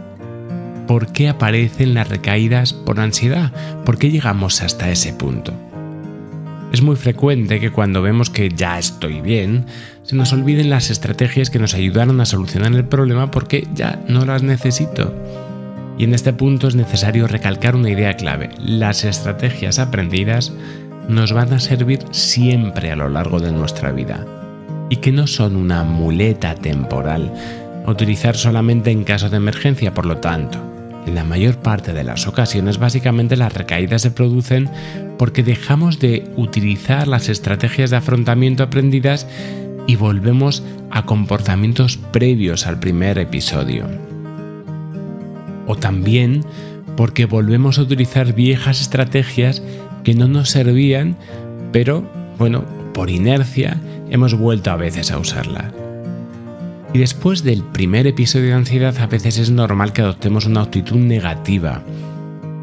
¿por 0.86 1.12
qué 1.12 1.28
aparecen 1.28 1.94
las 1.94 2.08
recaídas 2.08 2.72
por 2.72 3.00
ansiedad? 3.00 3.52
¿Por 3.84 3.98
qué 3.98 4.10
llegamos 4.10 4.62
hasta 4.62 4.90
ese 4.90 5.12
punto? 5.12 5.52
Es 6.72 6.82
muy 6.82 6.96
frecuente 6.96 7.60
que 7.60 7.70
cuando 7.70 8.02
vemos 8.02 8.30
que 8.30 8.48
ya 8.48 8.78
estoy 8.78 9.20
bien, 9.20 9.66
se 10.02 10.16
nos 10.16 10.32
olviden 10.32 10.70
las 10.70 10.90
estrategias 10.90 11.48
que 11.50 11.58
nos 11.58 11.74
ayudaron 11.74 12.20
a 12.20 12.26
solucionar 12.26 12.72
el 12.72 12.84
problema 12.84 13.30
porque 13.30 13.66
ya 13.74 14.02
no 14.08 14.24
las 14.24 14.42
necesito. 14.42 15.14
Y 15.98 16.04
en 16.04 16.12
este 16.12 16.32
punto 16.32 16.68
es 16.68 16.74
necesario 16.74 17.26
recalcar 17.26 17.76
una 17.76 17.90
idea 17.90 18.14
clave. 18.14 18.50
Las 18.58 19.04
estrategias 19.04 19.78
aprendidas 19.78 20.52
nos 21.08 21.32
van 21.32 21.52
a 21.52 21.60
servir 21.60 22.00
siempre 22.10 22.90
a 22.90 22.96
lo 22.96 23.08
largo 23.08 23.40
de 23.40 23.52
nuestra 23.52 23.92
vida 23.92 24.26
y 24.90 24.96
que 24.96 25.12
no 25.12 25.26
son 25.26 25.56
una 25.56 25.84
muleta 25.84 26.54
temporal 26.54 27.32
a 27.86 27.90
utilizar 27.90 28.36
solamente 28.36 28.90
en 28.90 29.04
caso 29.04 29.30
de 29.30 29.36
emergencia, 29.36 29.94
por 29.94 30.06
lo 30.06 30.18
tanto, 30.18 30.75
en 31.06 31.14
la 31.14 31.24
mayor 31.24 31.58
parte 31.58 31.92
de 31.92 32.04
las 32.04 32.26
ocasiones 32.26 32.78
básicamente 32.78 33.36
las 33.36 33.54
recaídas 33.54 34.02
se 34.02 34.10
producen 34.10 34.68
porque 35.18 35.42
dejamos 35.42 35.98
de 35.98 36.28
utilizar 36.36 37.08
las 37.08 37.28
estrategias 37.28 37.90
de 37.90 37.96
afrontamiento 37.96 38.64
aprendidas 38.64 39.26
y 39.86 39.96
volvemos 39.96 40.62
a 40.90 41.06
comportamientos 41.06 41.96
previos 41.96 42.66
al 42.66 42.80
primer 42.80 43.18
episodio. 43.18 43.86
O 45.66 45.76
también 45.76 46.44
porque 46.96 47.26
volvemos 47.26 47.78
a 47.78 47.82
utilizar 47.82 48.32
viejas 48.34 48.80
estrategias 48.80 49.62
que 50.02 50.14
no 50.14 50.28
nos 50.28 50.50
servían, 50.50 51.16
pero, 51.72 52.08
bueno, 52.38 52.64
por 52.94 53.10
inercia 53.10 53.80
hemos 54.10 54.34
vuelto 54.34 54.70
a 54.70 54.76
veces 54.76 55.10
a 55.10 55.18
usarlas. 55.18 55.85
Y 56.92 56.98
después 56.98 57.42
del 57.42 57.62
primer 57.62 58.06
episodio 58.06 58.46
de 58.46 58.54
ansiedad 58.54 58.96
a 58.98 59.06
veces 59.06 59.38
es 59.38 59.50
normal 59.50 59.92
que 59.92 60.02
adoptemos 60.02 60.46
una 60.46 60.62
actitud 60.62 60.96
negativa. 60.96 61.82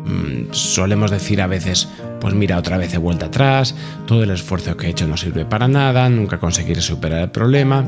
Mm, 0.06 0.52
solemos 0.52 1.12
decir 1.12 1.42
a 1.42 1.48
veces, 1.48 1.88
pues 2.20 2.34
mira, 2.34 2.58
otra 2.58 2.78
vez 2.78 2.94
he 2.94 2.98
vuelta 2.98 3.28
atrás, 3.28 3.76
todo 4.06 4.24
el 4.24 4.32
esfuerzo 4.32 4.76
que 4.76 4.88
he 4.88 4.90
hecho 4.90 5.08
no 5.08 5.18
sirve 5.18 5.46
para 5.46 5.68
nada, 5.68 6.10
nunca 6.10 6.40
conseguiré 6.40 6.82
superar 6.82 7.22
el 7.22 7.32
problema, 7.32 7.86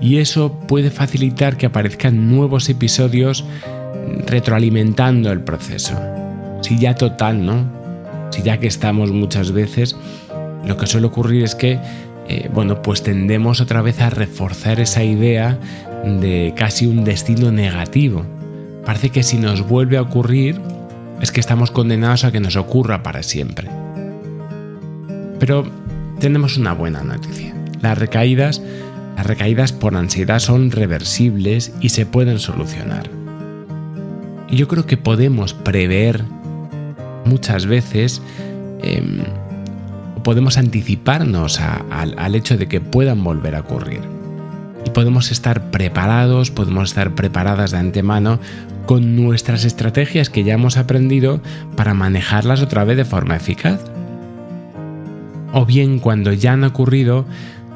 y 0.00 0.18
eso 0.18 0.52
puede 0.66 0.90
facilitar 0.90 1.56
que 1.56 1.66
aparezcan 1.66 2.28
nuevos 2.28 2.68
episodios 2.68 3.44
retroalimentando 4.26 5.30
el 5.30 5.40
proceso. 5.40 5.98
Si 6.62 6.78
ya 6.78 6.94
total, 6.94 7.44
¿no? 7.44 7.64
Si 8.30 8.42
ya 8.42 8.58
que 8.58 8.66
estamos 8.66 9.10
muchas 9.10 9.52
veces, 9.52 9.96
lo 10.66 10.76
que 10.76 10.86
suele 10.86 11.06
ocurrir 11.06 11.44
es 11.44 11.54
que 11.54 11.78
eh, 12.28 12.50
bueno, 12.52 12.82
pues 12.82 13.02
tendemos 13.02 13.60
otra 13.60 13.80
vez 13.80 14.00
a 14.00 14.10
reforzar 14.10 14.80
esa 14.80 15.02
idea 15.02 15.58
de 16.04 16.52
casi 16.56 16.86
un 16.86 17.04
destino 17.04 17.50
negativo. 17.50 18.24
Parece 18.84 19.10
que 19.10 19.22
si 19.22 19.38
nos 19.38 19.66
vuelve 19.66 19.96
a 19.96 20.02
ocurrir 20.02 20.60
es 21.20 21.32
que 21.32 21.40
estamos 21.40 21.70
condenados 21.70 22.24
a 22.24 22.32
que 22.32 22.40
nos 22.40 22.56
ocurra 22.56 23.02
para 23.02 23.22
siempre. 23.22 23.68
Pero 25.38 25.64
tenemos 26.20 26.56
una 26.56 26.74
buena 26.74 27.02
noticia. 27.02 27.54
Las 27.80 27.98
recaídas, 27.98 28.62
las 29.16 29.26
recaídas 29.26 29.72
por 29.72 29.96
ansiedad 29.96 30.38
son 30.38 30.70
reversibles 30.70 31.72
y 31.80 31.88
se 31.88 32.06
pueden 32.06 32.38
solucionar. 32.38 33.08
Y 34.50 34.56
yo 34.56 34.68
creo 34.68 34.86
que 34.86 34.96
podemos 34.96 35.54
prever 35.54 36.24
muchas 37.24 37.66
veces 37.66 38.22
em, 38.82 39.22
podemos 40.22 40.58
anticiparnos 40.58 41.60
al 41.60 42.34
hecho 42.34 42.56
de 42.56 42.68
que 42.68 42.80
puedan 42.80 43.22
volver 43.22 43.54
a 43.54 43.60
ocurrir. 43.60 44.00
Y 44.86 44.90
podemos 44.90 45.30
estar 45.30 45.70
preparados, 45.70 46.50
podemos 46.50 46.90
estar 46.90 47.14
preparadas 47.14 47.72
de 47.72 47.78
antemano 47.78 48.38
con 48.86 49.16
nuestras 49.16 49.64
estrategias 49.64 50.30
que 50.30 50.44
ya 50.44 50.54
hemos 50.54 50.78
aprendido 50.78 51.42
para 51.76 51.94
manejarlas 51.94 52.62
otra 52.62 52.84
vez 52.84 52.96
de 52.96 53.04
forma 53.04 53.36
eficaz. 53.36 53.80
O 55.52 55.66
bien 55.66 55.98
cuando 55.98 56.32
ya 56.32 56.52
han 56.52 56.64
ocurrido, 56.64 57.26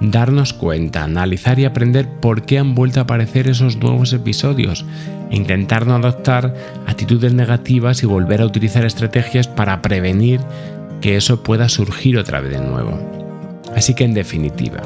darnos 0.00 0.52
cuenta, 0.52 1.05
analizar 1.05 1.59
y 1.59 1.64
aprender 1.64 2.09
por 2.09 2.42
qué 2.42 2.59
han 2.59 2.74
vuelto 2.74 3.00
a 3.00 3.02
aparecer 3.05 3.48
esos 3.48 3.76
nuevos 3.76 4.12
episodios 4.12 4.85
e 5.31 5.37
intentar 5.37 5.87
no 5.87 5.94
adoptar 5.94 6.55
actitudes 6.87 7.33
negativas 7.35 8.02
y 8.02 8.07
volver 8.07 8.40
a 8.40 8.46
utilizar 8.46 8.85
estrategias 8.85 9.48
para 9.48 9.81
prevenir 9.83 10.40
que 11.02 11.16
eso 11.16 11.42
pueda 11.42 11.68
surgir 11.68 12.16
otra 12.16 12.40
vez 12.40 12.52
de 12.52 12.66
nuevo. 12.66 12.98
Así 13.76 13.92
que 13.94 14.04
en 14.04 14.14
definitiva, 14.14 14.80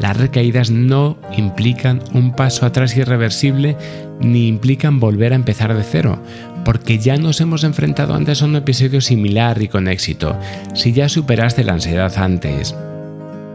las 0.00 0.16
recaídas 0.16 0.70
no 0.70 1.18
implican 1.36 2.02
un 2.14 2.32
paso 2.32 2.64
atrás 2.64 2.96
irreversible 2.96 3.76
ni 4.20 4.46
implican 4.48 5.00
volver 5.00 5.32
a 5.32 5.36
empezar 5.36 5.74
de 5.74 5.82
cero, 5.82 6.22
porque 6.64 6.98
ya 6.98 7.16
nos 7.16 7.40
hemos 7.40 7.64
enfrentado 7.64 8.14
antes 8.14 8.40
a 8.40 8.46
un 8.46 8.56
episodio 8.56 9.00
similar 9.00 9.60
y 9.60 9.68
con 9.68 9.88
éxito. 9.88 10.38
Si 10.74 10.92
ya 10.92 11.08
superaste 11.08 11.64
la 11.64 11.74
ansiedad 11.74 12.16
antes, 12.16 12.74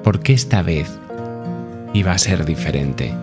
¿por 0.03 0.21
qué 0.21 0.33
esta 0.33 0.61
vez 0.61 0.87
iba 1.93 2.11
a 2.11 2.17
ser 2.17 2.45
diferente? 2.45 3.13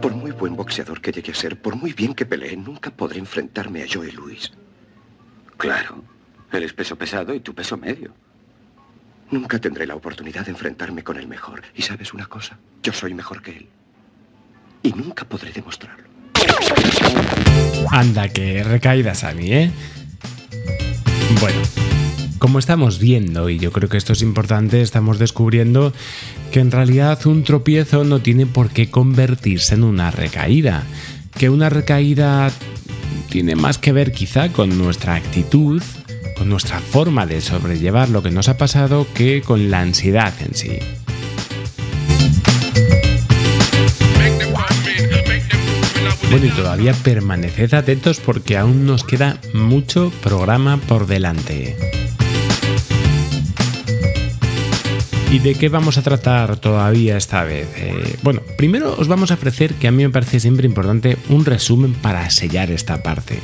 Por 0.00 0.14
muy 0.14 0.30
buen 0.30 0.56
boxeador 0.56 1.00
que 1.00 1.12
llegue 1.12 1.32
a 1.32 1.34
ser, 1.34 1.60
por 1.60 1.76
muy 1.76 1.92
bien 1.92 2.14
que 2.14 2.26
pelee, 2.26 2.56
nunca 2.56 2.90
podré 2.90 3.18
enfrentarme 3.18 3.82
a 3.82 3.86
Joe 3.92 4.12
Louis. 4.12 4.52
Claro, 5.56 6.02
él 6.52 6.62
es 6.62 6.72
peso 6.72 6.96
pesado 6.96 7.34
y 7.34 7.40
tu 7.40 7.54
peso 7.54 7.76
medio. 7.76 8.12
Nunca 9.30 9.58
tendré 9.58 9.86
la 9.86 9.96
oportunidad 9.96 10.44
de 10.44 10.52
enfrentarme 10.52 11.02
con 11.02 11.16
el 11.16 11.26
mejor. 11.26 11.62
Y 11.74 11.82
sabes 11.82 12.14
una 12.14 12.26
cosa, 12.26 12.58
yo 12.82 12.92
soy 12.92 13.14
mejor 13.14 13.42
que 13.42 13.56
él. 13.56 13.66
Y 14.82 14.92
nunca 14.92 15.24
podré 15.24 15.52
demostrarlo. 15.52 16.06
Anda, 17.90 18.28
que 18.28 18.62
recaídas 18.62 19.24
a 19.24 19.32
mí, 19.32 19.52
¿eh? 19.52 19.70
Bueno, 21.40 21.60
como 22.38 22.58
estamos 22.58 23.00
viendo, 23.00 23.50
y 23.50 23.58
yo 23.58 23.72
creo 23.72 23.88
que 23.88 23.96
esto 23.96 24.12
es 24.12 24.22
importante, 24.22 24.80
estamos 24.80 25.18
descubriendo 25.18 25.92
que 26.52 26.60
en 26.60 26.70
realidad 26.70 27.26
un 27.26 27.42
tropiezo 27.42 28.04
no 28.04 28.20
tiene 28.20 28.46
por 28.46 28.70
qué 28.70 28.90
convertirse 28.90 29.74
en 29.74 29.84
una 29.84 30.10
recaída. 30.10 30.84
Que 31.36 31.50
una 31.50 31.68
recaída 31.68 32.50
tiene 33.28 33.56
más 33.56 33.78
que 33.78 33.92
ver 33.92 34.12
quizá 34.12 34.50
con 34.52 34.78
nuestra 34.78 35.16
actitud 35.16 35.82
con 36.36 36.48
nuestra 36.48 36.80
forma 36.80 37.26
de 37.26 37.40
sobrellevar 37.40 38.08
lo 38.08 38.22
que 38.22 38.30
nos 38.30 38.48
ha 38.48 38.56
pasado 38.56 39.06
que 39.14 39.42
con 39.42 39.70
la 39.70 39.80
ansiedad 39.80 40.32
en 40.40 40.54
sí. 40.54 40.78
Bueno, 46.30 46.46
y 46.46 46.50
todavía 46.50 46.92
permaneced 46.92 47.72
atentos 47.74 48.20
porque 48.20 48.56
aún 48.56 48.84
nos 48.84 49.04
queda 49.04 49.38
mucho 49.54 50.12
programa 50.22 50.76
por 50.76 51.06
delante. 51.06 51.76
¿Y 55.30 55.38
de 55.38 55.54
qué 55.54 55.68
vamos 55.68 55.98
a 55.98 56.02
tratar 56.02 56.56
todavía 56.56 57.16
esta 57.16 57.44
vez? 57.44 57.68
Eh, 57.76 58.16
bueno, 58.22 58.42
primero 58.56 58.94
os 58.98 59.08
vamos 59.08 59.30
a 59.30 59.34
ofrecer, 59.34 59.74
que 59.74 59.88
a 59.88 59.90
mí 59.90 60.02
me 60.02 60.10
parece 60.10 60.40
siempre 60.40 60.66
importante, 60.66 61.16
un 61.28 61.44
resumen 61.44 61.94
para 61.94 62.28
sellar 62.30 62.70
esta 62.70 63.02
parte. 63.02 63.38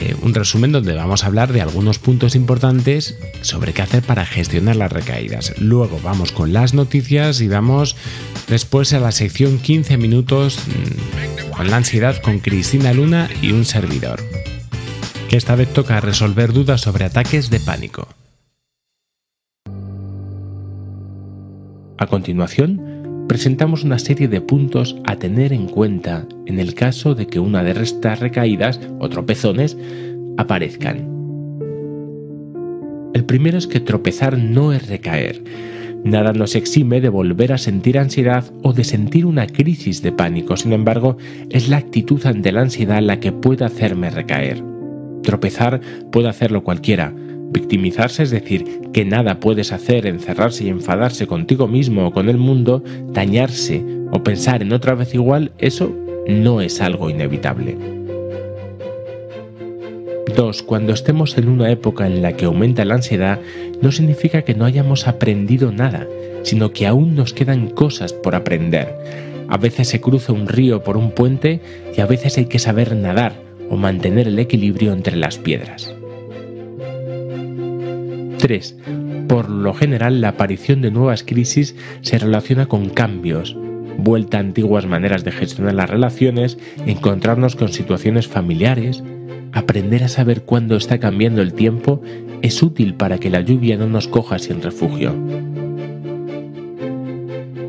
Eh, 0.00 0.16
un 0.22 0.32
resumen 0.32 0.72
donde 0.72 0.94
vamos 0.94 1.22
a 1.22 1.26
hablar 1.26 1.52
de 1.52 1.60
algunos 1.60 1.98
puntos 1.98 2.34
importantes 2.34 3.18
sobre 3.42 3.74
qué 3.74 3.82
hacer 3.82 4.02
para 4.02 4.24
gestionar 4.24 4.76
las 4.76 4.90
recaídas. 4.90 5.52
Luego 5.58 6.00
vamos 6.02 6.32
con 6.32 6.54
las 6.54 6.72
noticias 6.72 7.42
y 7.42 7.48
vamos 7.48 7.96
después 8.48 8.94
a 8.94 9.00
la 9.00 9.12
sección 9.12 9.58
15 9.58 9.98
minutos 9.98 10.58
mm, 10.66 11.50
con 11.50 11.68
la 11.68 11.76
ansiedad 11.76 12.16
con 12.22 12.38
Cristina 12.38 12.94
Luna 12.94 13.28
y 13.42 13.52
un 13.52 13.66
servidor. 13.66 14.22
Que 15.28 15.36
esta 15.36 15.54
vez 15.54 15.70
toca 15.70 16.00
resolver 16.00 16.54
dudas 16.54 16.80
sobre 16.80 17.04
ataques 17.04 17.50
de 17.50 17.60
pánico. 17.60 18.08
A 21.98 22.06
continuación, 22.06 22.89
presentamos 23.30 23.84
una 23.84 24.00
serie 24.00 24.26
de 24.26 24.40
puntos 24.40 24.96
a 25.04 25.14
tener 25.14 25.52
en 25.52 25.68
cuenta 25.68 26.26
en 26.46 26.58
el 26.58 26.74
caso 26.74 27.14
de 27.14 27.28
que 27.28 27.38
una 27.38 27.62
de 27.62 27.80
estas 27.80 28.18
recaídas 28.18 28.80
o 28.98 29.08
tropezones 29.08 29.78
aparezcan. 30.36 30.96
El 33.14 33.24
primero 33.24 33.56
es 33.56 33.68
que 33.68 33.78
tropezar 33.78 34.36
no 34.36 34.72
es 34.72 34.88
recaer. 34.88 35.44
Nada 36.02 36.32
nos 36.32 36.56
exime 36.56 37.00
de 37.00 37.08
volver 37.08 37.52
a 37.52 37.58
sentir 37.58 38.00
ansiedad 38.00 38.50
o 38.64 38.72
de 38.72 38.82
sentir 38.82 39.24
una 39.24 39.46
crisis 39.46 40.02
de 40.02 40.10
pánico, 40.10 40.56
sin 40.56 40.72
embargo, 40.72 41.16
es 41.50 41.68
la 41.68 41.76
actitud 41.76 42.26
ante 42.26 42.50
la 42.50 42.62
ansiedad 42.62 43.00
la 43.00 43.20
que 43.20 43.30
puede 43.30 43.64
hacerme 43.64 44.10
recaer. 44.10 44.60
Tropezar 45.22 45.80
puede 46.10 46.28
hacerlo 46.28 46.64
cualquiera, 46.64 47.14
Victimizarse 47.50 48.22
es 48.22 48.30
decir 48.30 48.64
que 48.92 49.04
nada 49.04 49.40
puedes 49.40 49.72
hacer, 49.72 50.06
encerrarse 50.06 50.64
y 50.64 50.68
enfadarse 50.68 51.26
contigo 51.26 51.66
mismo 51.66 52.06
o 52.06 52.12
con 52.12 52.28
el 52.28 52.36
mundo, 52.36 52.82
dañarse 53.08 53.84
o 54.12 54.22
pensar 54.22 54.62
en 54.62 54.72
otra 54.72 54.94
vez 54.94 55.14
igual, 55.14 55.52
eso 55.58 55.92
no 56.28 56.60
es 56.60 56.80
algo 56.80 57.10
inevitable. 57.10 57.76
2. 60.36 60.62
Cuando 60.62 60.92
estemos 60.92 61.36
en 61.38 61.48
una 61.48 61.70
época 61.70 62.06
en 62.06 62.22
la 62.22 62.34
que 62.34 62.44
aumenta 62.44 62.84
la 62.84 62.94
ansiedad, 62.94 63.40
no 63.82 63.90
significa 63.90 64.42
que 64.42 64.54
no 64.54 64.64
hayamos 64.64 65.08
aprendido 65.08 65.72
nada, 65.72 66.06
sino 66.42 66.72
que 66.72 66.86
aún 66.86 67.16
nos 67.16 67.32
quedan 67.32 67.68
cosas 67.68 68.12
por 68.12 68.34
aprender. 68.34 68.94
A 69.48 69.56
veces 69.56 69.88
se 69.88 70.00
cruza 70.00 70.32
un 70.32 70.46
río 70.46 70.84
por 70.84 70.96
un 70.96 71.10
puente 71.10 71.60
y 71.96 72.00
a 72.00 72.06
veces 72.06 72.38
hay 72.38 72.46
que 72.46 72.60
saber 72.60 72.94
nadar 72.94 73.34
o 73.68 73.76
mantener 73.76 74.28
el 74.28 74.38
equilibrio 74.38 74.92
entre 74.92 75.16
las 75.16 75.38
piedras. 75.38 75.94
3. 78.40 78.76
Por 79.28 79.48
lo 79.48 79.74
general, 79.74 80.20
la 80.20 80.30
aparición 80.30 80.82
de 80.82 80.90
nuevas 80.90 81.22
crisis 81.22 81.76
se 82.00 82.18
relaciona 82.18 82.66
con 82.66 82.88
cambios, 82.88 83.56
vuelta 83.98 84.38
a 84.38 84.40
antiguas 84.40 84.86
maneras 84.86 85.24
de 85.24 85.32
gestionar 85.32 85.74
las 85.74 85.90
relaciones, 85.90 86.58
encontrarnos 86.86 87.56
con 87.56 87.68
situaciones 87.68 88.26
familiares, 88.26 89.02
aprender 89.52 90.04
a 90.04 90.08
saber 90.08 90.42
cuándo 90.42 90.76
está 90.76 90.98
cambiando 90.98 91.42
el 91.42 91.52
tiempo 91.52 92.02
es 92.42 92.62
útil 92.62 92.94
para 92.94 93.18
que 93.18 93.30
la 93.30 93.40
lluvia 93.40 93.76
no 93.76 93.86
nos 93.86 94.08
coja 94.08 94.38
sin 94.38 94.62
refugio. 94.62 95.14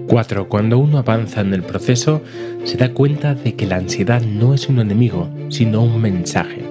4. 0.08 0.50
Cuando 0.50 0.78
uno 0.78 0.98
avanza 0.98 1.42
en 1.42 1.54
el 1.54 1.64
proceso, 1.64 2.22
se 2.66 2.78
da 2.78 2.94
cuenta 2.94 3.34
de 3.34 3.56
que 3.56 3.66
la 3.66 3.78
ansiedad 3.78 4.22
no 4.22 4.54
es 4.54 4.68
un 4.68 4.80
enemigo, 4.80 5.30
sino 5.50 5.84
un 5.84 6.02
mensaje. 6.02 6.71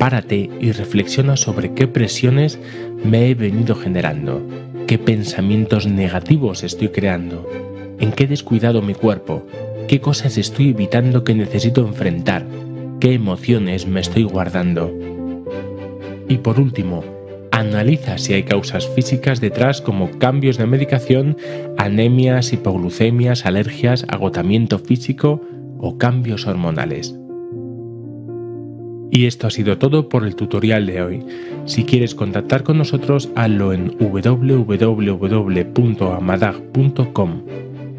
Párate 0.00 0.48
y 0.58 0.72
reflexiona 0.72 1.36
sobre 1.36 1.74
qué 1.74 1.86
presiones 1.86 2.58
me 3.04 3.28
he 3.28 3.34
venido 3.34 3.74
generando, 3.74 4.40
qué 4.86 4.96
pensamientos 4.98 5.86
negativos 5.86 6.64
estoy 6.64 6.88
creando, 6.88 7.46
en 7.98 8.10
qué 8.12 8.24
he 8.24 8.26
descuidado 8.26 8.80
mi 8.80 8.94
cuerpo, 8.94 9.46
qué 9.88 10.00
cosas 10.00 10.38
estoy 10.38 10.70
evitando 10.70 11.22
que 11.22 11.34
necesito 11.34 11.86
enfrentar, 11.86 12.46
qué 12.98 13.12
emociones 13.12 13.86
me 13.86 14.00
estoy 14.00 14.22
guardando. 14.22 14.90
Y 16.28 16.38
por 16.38 16.58
último, 16.58 17.04
analiza 17.50 18.16
si 18.16 18.32
hay 18.32 18.44
causas 18.44 18.88
físicas 18.88 19.38
detrás 19.42 19.82
como 19.82 20.12
cambios 20.12 20.56
de 20.56 20.64
medicación, 20.64 21.36
anemias, 21.76 22.54
hipoglucemias, 22.54 23.44
alergias, 23.44 24.06
agotamiento 24.08 24.78
físico 24.78 25.42
o 25.76 25.98
cambios 25.98 26.46
hormonales. 26.46 27.14
Y 29.10 29.26
esto 29.26 29.46
ha 29.46 29.50
sido 29.50 29.76
todo 29.78 30.08
por 30.08 30.24
el 30.24 30.36
tutorial 30.36 30.86
de 30.86 31.02
hoy. 31.02 31.24
Si 31.64 31.84
quieres 31.84 32.14
contactar 32.14 32.62
con 32.62 32.78
nosotros, 32.78 33.28
hazlo 33.34 33.72
en 33.72 33.96
www.amadag.com. 33.98 34.62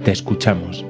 Te 0.04 0.12
escuchamos. 0.12 0.86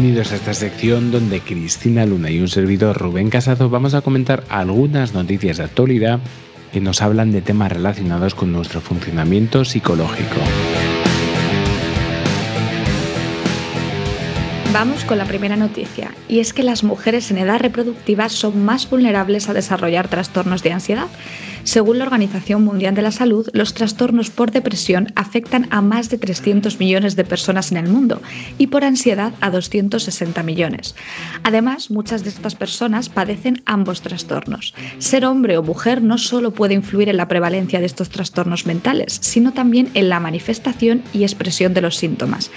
Bienvenidos 0.00 0.32
a 0.32 0.36
esta 0.36 0.54
sección 0.54 1.10
donde 1.10 1.40
Cristina 1.40 2.06
Luna 2.06 2.30
y 2.30 2.40
un 2.40 2.48
servidor 2.48 2.96
Rubén 2.96 3.28
Casado 3.28 3.68
vamos 3.68 3.92
a 3.92 4.00
comentar 4.00 4.44
algunas 4.48 5.12
noticias 5.12 5.58
de 5.58 5.64
actualidad 5.64 6.20
que 6.72 6.80
nos 6.80 7.02
hablan 7.02 7.32
de 7.32 7.42
temas 7.42 7.70
relacionados 7.70 8.34
con 8.34 8.50
nuestro 8.50 8.80
funcionamiento 8.80 9.62
psicológico. 9.62 10.36
Vamos 14.72 15.04
con 15.04 15.18
la 15.18 15.26
primera 15.26 15.56
noticia, 15.56 16.12
y 16.28 16.38
es 16.38 16.54
que 16.54 16.62
las 16.62 16.82
mujeres 16.82 17.30
en 17.30 17.36
edad 17.36 17.60
reproductiva 17.60 18.30
son 18.30 18.64
más 18.64 18.88
vulnerables 18.88 19.50
a 19.50 19.52
desarrollar 19.52 20.08
trastornos 20.08 20.62
de 20.62 20.72
ansiedad. 20.72 21.08
Según 21.64 21.98
la 21.98 22.04
Organización 22.04 22.64
Mundial 22.64 22.94
de 22.94 23.02
la 23.02 23.12
Salud, 23.12 23.48
los 23.52 23.74
trastornos 23.74 24.30
por 24.30 24.50
depresión 24.50 25.12
afectan 25.14 25.66
a 25.70 25.82
más 25.82 26.10
de 26.10 26.18
300 26.18 26.80
millones 26.80 27.16
de 27.16 27.24
personas 27.24 27.70
en 27.70 27.78
el 27.78 27.88
mundo 27.88 28.20
y 28.58 28.68
por 28.68 28.84
ansiedad 28.84 29.32
a 29.40 29.50
260 29.50 30.42
millones. 30.42 30.94
Además, 31.44 31.90
muchas 31.90 32.24
de 32.24 32.30
estas 32.30 32.54
personas 32.54 33.08
padecen 33.08 33.62
ambos 33.66 34.00
trastornos. 34.00 34.74
Ser 34.98 35.24
hombre 35.24 35.58
o 35.58 35.62
mujer 35.62 36.02
no 36.02 36.18
solo 36.18 36.52
puede 36.52 36.74
influir 36.74 37.08
en 37.08 37.16
la 37.16 37.28
prevalencia 37.28 37.80
de 37.80 37.86
estos 37.86 38.08
trastornos 38.08 38.66
mentales, 38.66 39.18
sino 39.20 39.52
también 39.52 39.90
en 39.94 40.08
la 40.08 40.20
manifestación 40.20 41.02
y 41.12 41.22
expresión 41.22 41.74
de 41.74 41.82
los 41.82 41.96
síntomas. 41.96 42.50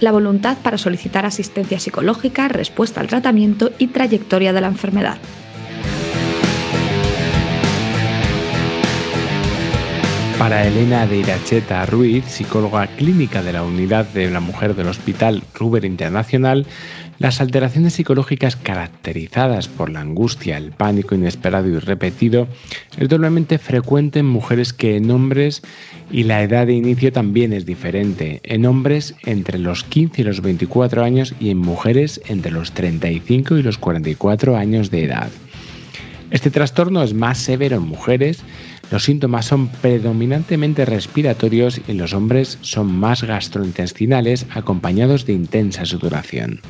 La 0.00 0.12
voluntad 0.12 0.58
para 0.62 0.78
solicitar 0.78 1.24
asistencia 1.24 1.80
psicológica, 1.80 2.48
respuesta 2.48 3.00
al 3.00 3.06
tratamiento 3.06 3.70
y 3.78 3.88
trayectoria 3.88 4.52
de 4.52 4.60
la 4.60 4.68
enfermedad. 4.68 5.18
Para 10.38 10.64
Elena 10.64 11.04
de 11.08 11.16
Iracheta 11.16 11.84
Ruiz, 11.84 12.24
psicóloga 12.26 12.86
clínica 12.86 13.42
de 13.42 13.52
la 13.52 13.64
unidad 13.64 14.06
de 14.06 14.30
la 14.30 14.38
mujer 14.38 14.76
del 14.76 14.86
Hospital 14.86 15.42
Ruber 15.52 15.84
Internacional, 15.84 16.64
las 17.18 17.40
alteraciones 17.40 17.94
psicológicas 17.94 18.54
caracterizadas 18.54 19.66
por 19.66 19.90
la 19.90 20.00
angustia, 20.00 20.56
el 20.56 20.70
pánico 20.70 21.16
inesperado 21.16 21.66
y 21.66 21.80
repetido 21.80 22.46
es 22.96 23.08
doblemente 23.08 23.58
frecuente 23.58 24.20
en 24.20 24.26
mujeres 24.26 24.72
que 24.72 24.96
en 24.96 25.10
hombres 25.10 25.62
y 26.08 26.22
la 26.22 26.40
edad 26.40 26.68
de 26.68 26.74
inicio 26.74 27.12
también 27.12 27.52
es 27.52 27.66
diferente, 27.66 28.40
en 28.44 28.64
hombres 28.64 29.16
entre 29.26 29.58
los 29.58 29.82
15 29.82 30.22
y 30.22 30.24
los 30.24 30.40
24 30.40 31.02
años 31.02 31.34
y 31.40 31.50
en 31.50 31.58
mujeres 31.58 32.20
entre 32.28 32.52
los 32.52 32.70
35 32.72 33.56
y 33.56 33.62
los 33.64 33.76
44 33.76 34.56
años 34.56 34.92
de 34.92 35.02
edad. 35.02 35.30
Este 36.30 36.50
trastorno 36.50 37.02
es 37.02 37.14
más 37.14 37.38
severo 37.38 37.76
en 37.76 37.88
mujeres, 37.88 38.44
los 38.90 39.04
síntomas 39.04 39.46
son 39.46 39.68
predominantemente 39.68 40.84
respiratorios 40.84 41.80
y 41.86 41.90
en 41.90 41.98
los 41.98 42.14
hombres 42.14 42.58
son 42.62 42.94
más 42.94 43.22
gastrointestinales 43.22 44.46
acompañados 44.54 45.26
de 45.26 45.34
intensa 45.34 45.84
sudoración. 45.84 46.60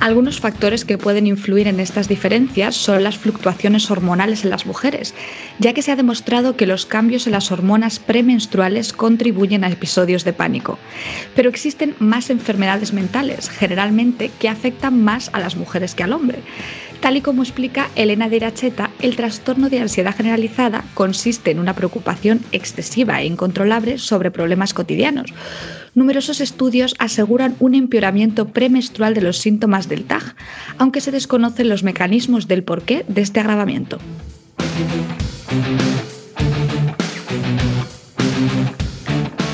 Algunos 0.00 0.40
factores 0.40 0.84
que 0.84 0.98
pueden 0.98 1.26
influir 1.26 1.66
en 1.68 1.80
estas 1.80 2.08
diferencias 2.08 2.74
son 2.74 3.04
las 3.04 3.16
fluctuaciones 3.16 3.90
hormonales 3.90 4.44
en 4.44 4.50
las 4.50 4.66
mujeres, 4.66 5.14
ya 5.58 5.72
que 5.72 5.82
se 5.82 5.92
ha 5.92 5.96
demostrado 5.96 6.56
que 6.56 6.66
los 6.66 6.84
cambios 6.84 7.26
en 7.26 7.32
las 7.32 7.50
hormonas 7.52 8.00
premenstruales 8.00 8.92
contribuyen 8.92 9.64
a 9.64 9.70
episodios 9.70 10.24
de 10.24 10.32
pánico. 10.32 10.78
Pero 11.34 11.48
existen 11.48 11.94
más 12.00 12.28
enfermedades 12.28 12.92
mentales, 12.92 13.48
generalmente, 13.48 14.30
que 14.38 14.48
afectan 14.48 15.02
más 15.02 15.30
a 15.32 15.40
las 15.40 15.56
mujeres 15.56 15.94
que 15.94 16.02
al 16.02 16.12
hombre. 16.12 16.40
Tal 17.04 17.18
y 17.18 17.20
como 17.20 17.42
explica 17.42 17.90
Elena 17.96 18.30
de 18.30 18.36
Iracheta, 18.36 18.90
el 18.98 19.14
trastorno 19.14 19.68
de 19.68 19.78
ansiedad 19.78 20.16
generalizada 20.16 20.86
consiste 20.94 21.50
en 21.50 21.58
una 21.58 21.74
preocupación 21.74 22.40
excesiva 22.50 23.20
e 23.20 23.26
incontrolable 23.26 23.98
sobre 23.98 24.30
problemas 24.30 24.72
cotidianos. 24.72 25.30
Numerosos 25.94 26.40
estudios 26.40 26.94
aseguran 26.98 27.56
un 27.60 27.74
empeoramiento 27.74 28.48
premenstrual 28.48 29.12
de 29.12 29.20
los 29.20 29.36
síntomas 29.36 29.86
del 29.86 30.04
TAG, 30.04 30.34
aunque 30.78 31.02
se 31.02 31.10
desconocen 31.10 31.68
los 31.68 31.82
mecanismos 31.82 32.48
del 32.48 32.64
porqué 32.64 33.04
de 33.06 33.20
este 33.20 33.38
agravamiento. 33.38 33.98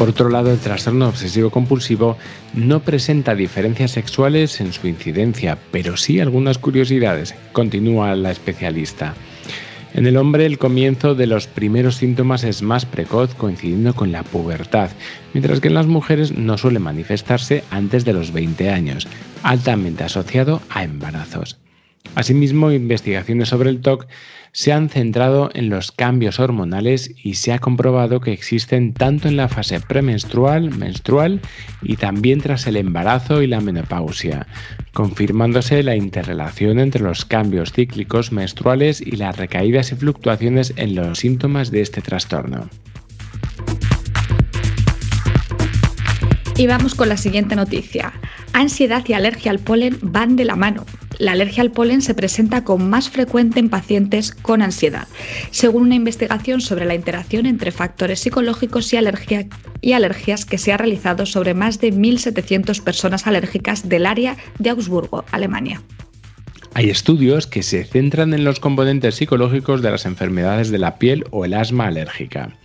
Por 0.00 0.08
otro 0.08 0.30
lado, 0.30 0.50
el 0.50 0.58
trastorno 0.58 1.08
obsesivo 1.08 1.50
compulsivo 1.50 2.16
no 2.54 2.80
presenta 2.80 3.34
diferencias 3.34 3.90
sexuales 3.90 4.58
en 4.62 4.72
su 4.72 4.86
incidencia, 4.86 5.58
pero 5.72 5.98
sí 5.98 6.20
algunas 6.20 6.56
curiosidades, 6.56 7.34
continúa 7.52 8.14
la 8.14 8.30
especialista. 8.30 9.12
En 9.92 10.06
el 10.06 10.16
hombre 10.16 10.46
el 10.46 10.56
comienzo 10.56 11.14
de 11.14 11.26
los 11.26 11.48
primeros 11.48 11.96
síntomas 11.96 12.44
es 12.44 12.62
más 12.62 12.86
precoz 12.86 13.34
coincidiendo 13.34 13.92
con 13.92 14.10
la 14.10 14.22
pubertad, 14.22 14.88
mientras 15.34 15.60
que 15.60 15.68
en 15.68 15.74
las 15.74 15.86
mujeres 15.86 16.32
no 16.32 16.56
suele 16.56 16.78
manifestarse 16.78 17.62
antes 17.70 18.06
de 18.06 18.14
los 18.14 18.32
20 18.32 18.70
años, 18.70 19.06
altamente 19.42 20.02
asociado 20.02 20.62
a 20.70 20.82
embarazos. 20.82 21.58
Asimismo, 22.14 22.72
investigaciones 22.72 23.48
sobre 23.48 23.70
el 23.70 23.80
TOC 23.80 24.06
se 24.52 24.72
han 24.72 24.88
centrado 24.88 25.50
en 25.54 25.68
los 25.68 25.92
cambios 25.92 26.40
hormonales 26.40 27.12
y 27.22 27.34
se 27.34 27.52
ha 27.52 27.60
comprobado 27.60 28.20
que 28.20 28.32
existen 28.32 28.92
tanto 28.92 29.28
en 29.28 29.36
la 29.36 29.48
fase 29.48 29.80
premenstrual, 29.80 30.76
menstrual 30.76 31.40
y 31.82 31.96
también 31.96 32.40
tras 32.40 32.66
el 32.66 32.76
embarazo 32.76 33.42
y 33.42 33.46
la 33.46 33.60
menopausia, 33.60 34.48
confirmándose 34.92 35.82
la 35.84 35.94
interrelación 35.94 36.80
entre 36.80 37.02
los 37.02 37.24
cambios 37.24 37.72
cíclicos 37.72 38.32
menstruales 38.32 39.00
y 39.00 39.12
las 39.12 39.36
recaídas 39.36 39.92
y 39.92 39.96
fluctuaciones 39.96 40.72
en 40.76 40.96
los 40.96 41.20
síntomas 41.20 41.70
de 41.70 41.82
este 41.82 42.00
trastorno. 42.00 42.68
Y 46.56 46.66
vamos 46.66 46.94
con 46.94 47.08
la 47.08 47.16
siguiente 47.16 47.56
noticia. 47.56 48.12
Ansiedad 48.52 49.02
y 49.06 49.14
alergia 49.14 49.50
al 49.50 49.60
polen 49.60 49.96
van 50.02 50.36
de 50.36 50.44
la 50.44 50.56
mano. 50.56 50.84
La 51.20 51.32
alergia 51.32 51.62
al 51.62 51.70
polen 51.70 52.00
se 52.00 52.14
presenta 52.14 52.64
con 52.64 52.88
más 52.88 53.10
frecuente 53.10 53.60
en 53.60 53.68
pacientes 53.68 54.32
con 54.32 54.62
ansiedad, 54.62 55.06
según 55.50 55.82
una 55.82 55.94
investigación 55.94 56.62
sobre 56.62 56.86
la 56.86 56.94
interacción 56.94 57.44
entre 57.44 57.72
factores 57.72 58.20
psicológicos 58.20 58.90
y, 58.94 58.96
y 59.82 59.92
alergias 59.92 60.46
que 60.46 60.56
se 60.56 60.72
ha 60.72 60.78
realizado 60.78 61.26
sobre 61.26 61.52
más 61.52 61.78
de 61.78 61.92
1.700 61.92 62.82
personas 62.82 63.26
alérgicas 63.26 63.86
del 63.86 64.06
área 64.06 64.38
de 64.58 64.70
Augsburgo, 64.70 65.26
Alemania. 65.30 65.82
Hay 66.72 66.88
estudios 66.88 67.46
que 67.46 67.62
se 67.62 67.84
centran 67.84 68.32
en 68.32 68.44
los 68.44 68.58
componentes 68.58 69.16
psicológicos 69.16 69.82
de 69.82 69.90
las 69.90 70.06
enfermedades 70.06 70.70
de 70.70 70.78
la 70.78 70.96
piel 70.96 71.26
o 71.32 71.44
el 71.44 71.52
asma 71.52 71.88
alérgica. 71.88 72.56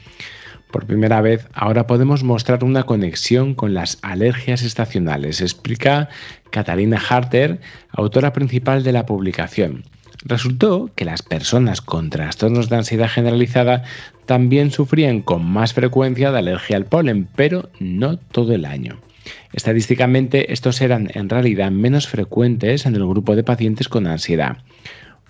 Por 0.75 0.87
primera 0.87 1.21
vez, 1.21 1.47
ahora 1.53 1.87
podemos 1.87 2.25
mostrar 2.25 2.65
una 2.65 2.83
conexión 2.83 3.55
con 3.55 3.73
las 3.73 3.97
alergias 4.01 4.61
estacionales, 4.61 5.39
explica 5.39 6.09
Catalina 6.49 6.99
Harter, 6.99 7.61
autora 7.91 8.33
principal 8.33 8.83
de 8.83 8.91
la 8.91 9.05
publicación. 9.05 9.85
Resultó 10.25 10.91
que 10.93 11.05
las 11.05 11.21
personas 11.21 11.79
con 11.79 12.09
trastornos 12.09 12.67
de 12.67 12.75
ansiedad 12.75 13.07
generalizada 13.07 13.83
también 14.25 14.69
sufrían 14.69 15.21
con 15.21 15.45
más 15.45 15.71
frecuencia 15.71 16.33
de 16.33 16.39
alergia 16.39 16.75
al 16.75 16.87
polen, 16.87 17.29
pero 17.37 17.69
no 17.79 18.17
todo 18.17 18.51
el 18.53 18.65
año. 18.65 18.99
Estadísticamente, 19.53 20.51
estos 20.51 20.81
eran 20.81 21.09
en 21.13 21.29
realidad 21.29 21.71
menos 21.71 22.09
frecuentes 22.09 22.85
en 22.85 22.95
el 22.95 23.07
grupo 23.07 23.37
de 23.37 23.45
pacientes 23.45 23.87
con 23.87 24.07
ansiedad. 24.07 24.57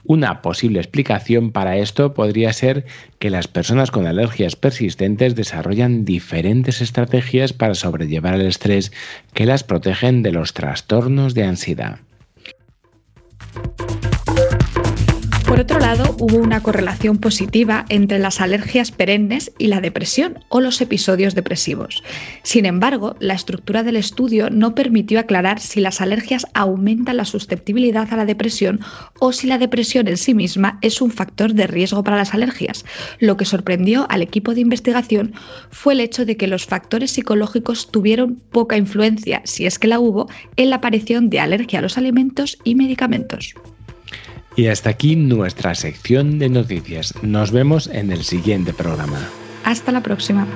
Una 0.07 0.43
posible 0.43 0.79
explicación 0.79 1.51
para 1.51 1.77
esto 1.77 2.13
podría 2.13 2.53
ser 2.53 2.85
que 3.17 3.31
las 3.31 3.47
personas 3.47 3.89
con 3.89 4.05
alergias 4.05 4.55
persistentes 4.55 5.35
desarrollan 5.35 6.05
diferentes 6.05 6.81
estrategias 6.81 7.53
para 7.53 7.73
sobrellevar 7.73 8.35
el 8.35 8.45
estrés 8.45 8.91
que 9.33 9.47
las 9.47 9.63
protegen 9.63 10.21
de 10.21 10.31
los 10.31 10.53
trastornos 10.53 11.33
de 11.33 11.45
ansiedad. 11.45 11.99
Por 15.55 15.61
otro 15.61 15.79
lado, 15.79 16.17
hubo 16.19 16.35
una 16.35 16.61
correlación 16.61 17.17
positiva 17.17 17.85
entre 17.87 18.19
las 18.19 18.41
alergias 18.41 18.91
perennes 18.91 19.53
y 19.57 19.67
la 19.67 19.79
depresión 19.79 20.39
o 20.49 20.59
los 20.59 20.81
episodios 20.81 21.33
depresivos. 21.33 22.03
Sin 22.43 22.65
embargo, 22.65 23.15
la 23.21 23.35
estructura 23.35 23.81
del 23.81 23.95
estudio 23.95 24.49
no 24.49 24.75
permitió 24.75 25.17
aclarar 25.17 25.61
si 25.61 25.79
las 25.79 26.01
alergias 26.01 26.45
aumentan 26.53 27.15
la 27.15 27.23
susceptibilidad 27.23 28.11
a 28.11 28.17
la 28.17 28.25
depresión 28.25 28.81
o 29.21 29.31
si 29.31 29.47
la 29.47 29.57
depresión 29.57 30.09
en 30.09 30.17
sí 30.17 30.33
misma 30.33 30.77
es 30.81 31.01
un 31.01 31.09
factor 31.09 31.53
de 31.53 31.67
riesgo 31.67 32.03
para 32.03 32.17
las 32.17 32.33
alergias. 32.33 32.83
Lo 33.19 33.37
que 33.37 33.45
sorprendió 33.45 34.07
al 34.09 34.23
equipo 34.23 34.53
de 34.53 34.59
investigación 34.59 35.35
fue 35.69 35.93
el 35.93 36.01
hecho 36.01 36.25
de 36.25 36.35
que 36.35 36.47
los 36.47 36.65
factores 36.65 37.11
psicológicos 37.11 37.89
tuvieron 37.93 38.41
poca 38.51 38.75
influencia, 38.75 39.41
si 39.45 39.65
es 39.65 39.79
que 39.79 39.87
la 39.87 40.01
hubo, 40.01 40.27
en 40.57 40.69
la 40.69 40.75
aparición 40.75 41.29
de 41.29 41.39
alergia 41.39 41.79
a 41.79 41.81
los 41.81 41.97
alimentos 41.97 42.57
y 42.65 42.75
medicamentos. 42.75 43.55
Y 44.55 44.67
hasta 44.67 44.89
aquí 44.89 45.15
nuestra 45.15 45.75
sección 45.75 46.39
de 46.39 46.49
noticias. 46.49 47.13
Nos 47.21 47.51
vemos 47.51 47.87
en 47.87 48.11
el 48.11 48.23
siguiente 48.23 48.73
programa. 48.73 49.19
Hasta 49.63 49.91
la 49.91 50.01
próxima. 50.01 50.47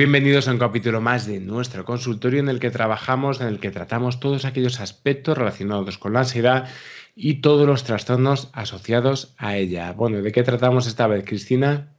Bienvenidos 0.00 0.48
a 0.48 0.52
un 0.52 0.58
capítulo 0.58 1.02
más 1.02 1.26
de 1.26 1.40
nuestro 1.40 1.84
consultorio 1.84 2.40
en 2.40 2.48
el 2.48 2.58
que 2.58 2.70
trabajamos, 2.70 3.42
en 3.42 3.48
el 3.48 3.60
que 3.60 3.70
tratamos 3.70 4.18
todos 4.18 4.46
aquellos 4.46 4.80
aspectos 4.80 5.36
relacionados 5.36 5.98
con 5.98 6.14
la 6.14 6.20
ansiedad 6.20 6.70
y 7.14 7.42
todos 7.42 7.66
los 7.66 7.84
trastornos 7.84 8.48
asociados 8.54 9.34
a 9.36 9.58
ella. 9.58 9.92
Bueno, 9.92 10.22
¿de 10.22 10.32
qué 10.32 10.42
tratamos 10.42 10.86
esta 10.86 11.06
vez, 11.06 11.26
Cristina? 11.26 11.92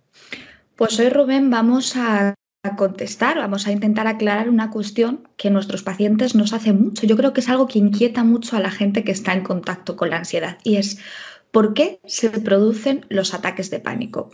Pues 0.77 0.99
hoy, 0.99 1.09
Rubén, 1.09 1.51
vamos 1.51 1.95
a 1.95 2.33
contestar, 2.75 3.37
vamos 3.37 3.67
a 3.67 3.71
intentar 3.71 4.07
aclarar 4.07 4.49
una 4.49 4.71
cuestión 4.71 5.27
que 5.37 5.51
nuestros 5.51 5.83
pacientes 5.83 6.33
nos 6.33 6.53
hacen 6.53 6.81
mucho. 6.81 7.05
Yo 7.05 7.15
creo 7.15 7.33
que 7.33 7.41
es 7.41 7.49
algo 7.49 7.67
que 7.67 7.77
inquieta 7.77 8.23
mucho 8.23 8.57
a 8.57 8.61
la 8.61 8.71
gente 8.71 9.03
que 9.03 9.11
está 9.11 9.33
en 9.33 9.43
contacto 9.43 9.95
con 9.95 10.09
la 10.09 10.17
ansiedad 10.17 10.57
y 10.63 10.77
es 10.77 10.97
¿por 11.51 11.75
qué 11.75 11.99
se 12.05 12.31
producen 12.31 13.05
los 13.09 13.35
ataques 13.35 13.69
de 13.69 13.79
pánico? 13.79 14.31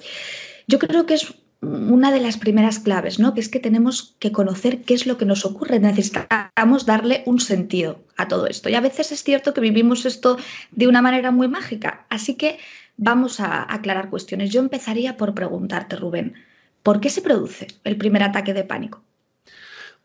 Yo 0.68 0.80
creo 0.80 1.06
que 1.06 1.16
es 1.16 1.34
una 1.62 2.12
de 2.12 2.20
las 2.20 2.38
primeras 2.38 2.80
claves, 2.80 3.20
¿no? 3.20 3.34
Que 3.34 3.42
es 3.42 3.50
que 3.50 3.60
tenemos 3.60 4.16
que 4.20 4.32
conocer 4.32 4.84
qué 4.84 4.94
es 4.94 5.08
lo 5.08 5.18
que 5.18 5.26
nos 5.26 5.46
ocurre. 5.46 5.80
Necesitamos 5.80 6.86
darle 6.86 7.24
un 7.26 7.40
sentido 7.40 8.00
a 8.16 8.28
todo 8.28 8.48
esto. 8.48 8.70
Y 8.70 8.76
a 8.76 8.82
veces 8.82 9.12
es 9.12 9.24
cierto 9.24 9.54
que 9.54 9.62
vivimos 9.62 10.06
esto 10.06 10.38
de 10.72 10.88
una 10.88 11.02
manera 11.02 11.32
muy 11.32 11.48
mágica. 11.48 12.06
Así 12.10 12.36
que 12.36 12.60
vamos 12.98 13.40
a 13.40 13.72
aclarar 13.74 14.10
cuestiones. 14.10 14.52
Yo 14.52 14.60
empezaría 14.60 15.18
por 15.18 15.34
preguntarte, 15.34 15.96
Rubén, 15.96 16.36
¿por 16.84 17.00
qué 17.00 17.10
se 17.10 17.22
produce 17.22 17.68
el 17.84 17.98
primer 17.98 18.24
ataque 18.24 18.54
de 18.54 18.64
pánico? 18.64 19.02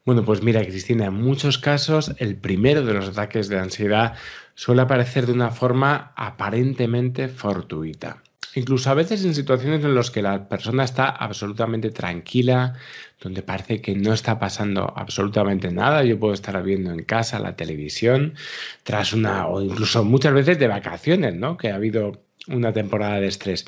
Bueno, 0.04 0.24
pues 0.24 0.42
mira, 0.42 0.62
Cristina, 0.62 1.06
en 1.06 1.14
muchos 1.14 1.58
casos 1.58 2.12
el 2.18 2.36
primero 2.36 2.84
de 2.84 2.94
los 2.94 3.08
ataques 3.08 3.48
de 3.48 3.58
ansiedad 3.58 4.14
suele 4.54 4.82
aparecer 4.82 5.26
de 5.26 5.32
una 5.32 5.50
forma 5.50 6.12
aparentemente 6.16 7.28
fortuita. 7.28 8.22
Incluso 8.54 8.90
a 8.90 8.94
veces 8.94 9.24
en 9.24 9.34
situaciones 9.34 9.84
en 9.84 9.94
las 9.94 10.10
que 10.10 10.20
la 10.20 10.48
persona 10.48 10.84
está 10.84 11.08
absolutamente 11.08 11.90
tranquila, 11.90 12.74
donde 13.20 13.42
parece 13.42 13.80
que 13.80 13.94
no 13.94 14.12
está 14.12 14.38
pasando 14.38 14.92
absolutamente 14.96 15.70
nada. 15.70 16.04
Yo 16.04 16.18
puedo 16.18 16.34
estar 16.34 16.62
viendo 16.62 16.90
en 16.90 17.04
casa 17.04 17.38
la 17.38 17.56
televisión, 17.56 18.34
tras 18.82 19.12
una, 19.12 19.46
o 19.46 19.62
incluso 19.62 20.04
muchas 20.04 20.34
veces 20.34 20.58
de 20.58 20.68
vacaciones, 20.68 21.34
¿no? 21.34 21.56
Que 21.56 21.70
ha 21.70 21.76
habido 21.76 22.24
una 22.48 22.72
temporada 22.72 23.20
de 23.20 23.28
estrés. 23.28 23.64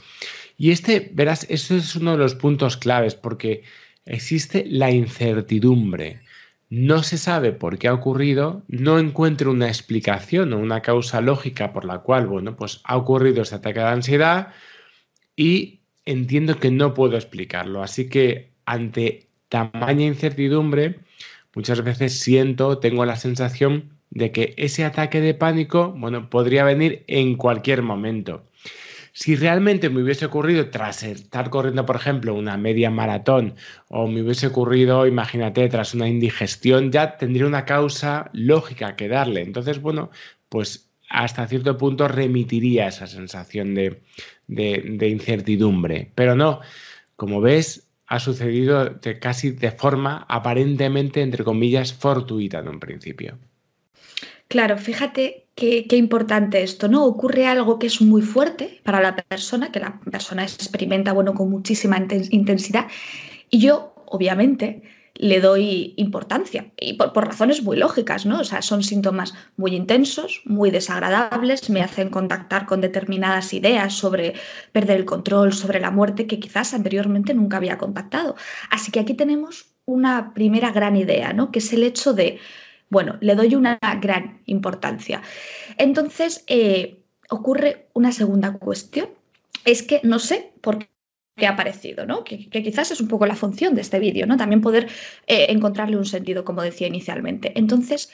Y 0.57 0.71
este, 0.71 1.11
verás, 1.15 1.47
eso 1.49 1.77
es 1.77 1.97
uno 1.97 2.13
de 2.13 2.19
los 2.19 2.35
puntos 2.35 2.77
claves 2.77 3.15
porque 3.15 3.63
existe 4.05 4.65
la 4.69 4.91
incertidumbre. 4.91 6.21
No 6.69 7.03
se 7.03 7.19
sabe 7.19 7.53
por 7.53 7.79
qué 7.79 7.89
ha 7.89 7.95
ocurrido, 7.95 8.63
no 8.69 8.99
encuentro 8.99 9.51
una 9.51 9.69
explicación 9.69 10.53
o 10.53 10.59
una 10.59 10.83
causa 10.83 11.21
lógica 11.21 11.73
por 11.73 11.85
la 11.85 11.99
cual, 11.99 12.27
bueno, 12.27 12.57
pues 12.57 12.81
ha 12.85 12.97
ocurrido 12.97 13.43
este 13.43 13.57
ataque 13.57 13.81
de 13.81 13.87
ansiedad 13.87 14.49
y 15.37 15.81
entiendo 16.05 16.59
que 16.59 16.71
no 16.71 16.95
puedo 16.95 17.17
explicarlo. 17.17 17.83
Así 17.83 18.09
que 18.09 18.53
ante 18.67 19.29
tamaña 19.49 20.07
incertidumbre, 20.07 21.01
muchas 21.55 21.83
veces 21.83 22.19
siento, 22.21 22.79
tengo 22.79 23.05
la 23.05 23.17
sensación 23.17 23.91
de 24.11 24.33
que 24.33 24.55
ese 24.57 24.85
ataque 24.85 25.21
de 25.21 25.35
pánico, 25.35 25.93
bueno, 25.97 26.31
podría 26.31 26.65
venir 26.65 27.05
en 27.09 27.37
cualquier 27.37 27.83
momento. 27.83 28.45
Si 29.13 29.37
realmente 29.37 29.91
me 29.91 30.03
hubiese 30.03 30.27
ocurrido 30.27 30.71
tras 30.71 31.05
estar 31.05 31.49
corriendo, 31.49 31.87
por 31.87 31.97
ejemplo, 31.97 32.35
una 32.35 32.57
media 32.57 32.91
maratón, 32.91 33.55
o 33.89 34.09
me 34.09 34.23
hubiese 34.23 34.49
ocurrido, 34.49 35.07
imagínate, 35.07 35.69
tras 35.69 35.95
una 35.95 36.09
indigestión, 36.09 36.91
ya 36.91 37.17
tendría 37.17 37.47
una 37.47 37.65
causa 37.65 38.29
lógica 38.33 38.97
que 38.97 39.07
darle. 39.07 39.43
Entonces, 39.43 39.81
bueno, 39.81 40.11
pues 40.49 40.91
hasta 41.15 41.47
cierto 41.47 41.79
punto 41.79 42.09
remitiría 42.09 42.89
esa 42.89 43.07
sensación 43.07 43.75
de, 43.75 44.03
incertidumbre. 44.49 46.11
Pero 46.15 46.35
no, 46.35 46.61
como 47.17 47.41
ves, 47.41 47.87
ha 48.07 48.19
sucedido 48.19 48.87
de 48.87 49.19
casi 49.21 49.53
de 49.53 49.71
forma 49.71 50.27
aparentemente, 50.29 51.23
entre 51.23 51.45
comillas, 51.45 51.93
fortuita 51.93 52.59
en 52.59 52.69
un 52.69 52.81
principio. 52.81 53.39
Claro, 54.49 54.77
fíjate 54.77 55.47
qué, 55.55 55.87
qué, 55.89 55.97
importante 55.97 56.63
esto, 56.63 56.89
¿no? 56.89 57.05
Ocurre 57.05 57.47
algo 57.47 57.79
que 57.79 57.87
es 57.87 58.01
muy 58.01 58.23
fuerte 58.23 58.81
para 58.83 59.01
la 59.01 59.17
persona, 59.17 59.71
que 59.71 59.81
la 59.81 60.01
persona 60.11 60.43
experimenta, 60.43 61.13
bueno, 61.13 61.33
con 61.33 61.49
muchísima 61.49 61.97
intensidad. 62.31 62.89
Y 63.51 63.61
yo, 63.61 63.95
obviamente, 64.07 64.83
le 65.17 65.41
doy 65.41 65.95
importancia 65.97 66.73
y 66.79 66.95
por, 66.95 67.15
razones 67.15 67.63
muy 67.63 67.77
lógicas, 67.77 68.27
¿no? 68.27 68.41
O 68.41 68.45
sea, 68.45 68.63
son 68.63 68.83
síntomas 68.83 69.33
muy 69.57 69.75
intensos, 69.75 70.43
muy 70.45 70.71
desagradables, 70.71 71.71
me 71.71 71.83
hacen 71.83 72.11
contactar 72.11 72.67
con 72.67 72.81
determinadas 72.81 73.53
ideas 73.53 73.95
sobre 73.95 74.35
perder 74.73 74.99
el 74.99 75.05
control, 75.05 75.53
sobre 75.53 75.81
la 75.81 75.91
muerte 75.91 76.27
que 76.27 76.41
quizás 76.41 76.75
anteriormente 76.75 77.33
nunca 77.33 77.59
había 77.59 77.79
contactado. 77.79 78.35
Así 78.71 78.91
que 78.91 79.01
aquí 79.01 79.15
tenemos 79.15 79.67
una 79.85 80.35
primera 80.35 80.73
gran 80.73 80.97
idea, 80.97 81.33
¿no? 81.33 81.53
Que 81.53 81.61
es 81.61 81.73
el 81.73 81.85
hecho 81.85 82.13
de, 82.13 82.39
bueno, 82.91 83.17
le 83.21 83.37
doy 83.37 83.55
una 83.55 83.79
gran 84.01 84.41
importancia. 84.47 85.23
Entonces, 85.79 86.45
eh, 86.49 86.99
ocurre 87.31 87.87
una 87.93 88.13
segunda 88.13 88.53
cuestión. 88.55 89.09
Es 89.65 89.83
que 89.83 90.01
no 90.03 90.19
sé 90.19 90.53
por 90.61 90.79
que 91.37 91.47
ha 91.47 91.51
aparecido, 91.51 92.07
¿no? 92.07 92.25
Que, 92.25 92.49
quizás 92.49 92.91
es 92.91 93.01
un 93.01 93.09
poco 93.09 93.27
la 93.27 93.35
función 93.35 93.75
de 93.75 93.81
este 93.81 93.99
vídeo, 93.99 94.27
¿no? 94.27 94.37
También 94.37 94.61
poder 94.61 94.89
eh, 95.27 95.47
encontrarle 95.49 95.97
un 95.97 96.07
sentido, 96.07 96.45
como 96.45 96.63
decía 96.63 96.87
inicialmente. 96.87 97.53
Entonces, 97.57 98.11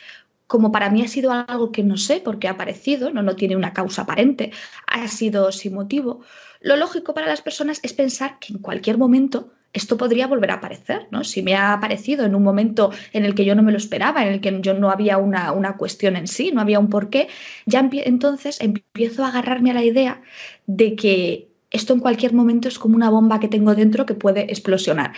como 0.46 0.72
para 0.72 0.90
mí 0.90 1.02
ha 1.02 1.09
sido 1.09 1.33
algo 1.33 1.70
que 1.70 1.83
no 1.83 1.96
sé 1.96 2.20
por 2.20 2.38
qué 2.38 2.48
ha 2.48 2.52
aparecido, 2.52 3.11
no, 3.11 3.22
no 3.22 3.37
tiene 3.37 3.56
una 3.56 3.72
causa 3.72 4.02
aparente, 4.02 4.52
ha 4.87 5.06
sido 5.09 5.52
sin 5.52 5.74
motivo, 5.74 6.22
lo 6.61 6.76
lógico 6.76 7.14
para 7.14 7.26
las 7.26 7.42
personas 7.42 7.80
es 7.83 7.92
pensar 7.92 8.38
que 8.38 8.52
en 8.52 8.59
cualquier 8.59 8.98
momento 8.98 9.52
esto 9.72 9.96
podría 9.96 10.26
volver 10.26 10.50
a 10.50 10.54
aparecer, 10.54 11.06
¿no? 11.11 11.22
Si 11.22 11.42
me 11.42 11.54
ha 11.54 11.72
aparecido 11.72 12.24
en 12.24 12.35
un 12.35 12.42
momento 12.42 12.90
en 13.12 13.24
el 13.24 13.35
que 13.35 13.44
yo 13.44 13.54
no 13.54 13.62
me 13.62 13.70
lo 13.70 13.78
esperaba, 13.78 14.22
en 14.22 14.33
el 14.33 14.40
que 14.40 14.61
yo 14.61 14.74
no 14.74 14.90
había 14.90 15.18
una, 15.18 15.52
una 15.52 15.76
cuestión 15.76 16.16
en 16.16 16.26
sí, 16.26 16.50
no 16.52 16.61
había 16.61 16.80
un 16.80 16.90
porqué, 16.90 17.28
ya 17.66 17.88
entonces 17.92 18.61
empiezo 18.61 19.24
a 19.24 19.28
agarrarme 19.28 19.70
a 19.70 19.74
la 19.74 19.85
idea 19.85 20.22
de 20.66 20.96
que 20.96 21.50
esto 21.70 21.92
en 21.94 22.00
cualquier 22.00 22.33
momento 22.33 22.68
es 22.68 22.78
como 22.78 22.96
una 22.96 23.11
bomba 23.11 23.40
que 23.40 23.48
tengo 23.48 23.74
dentro 23.74 24.06
que 24.06 24.14
puede 24.14 24.42
explosionar. 24.42 25.12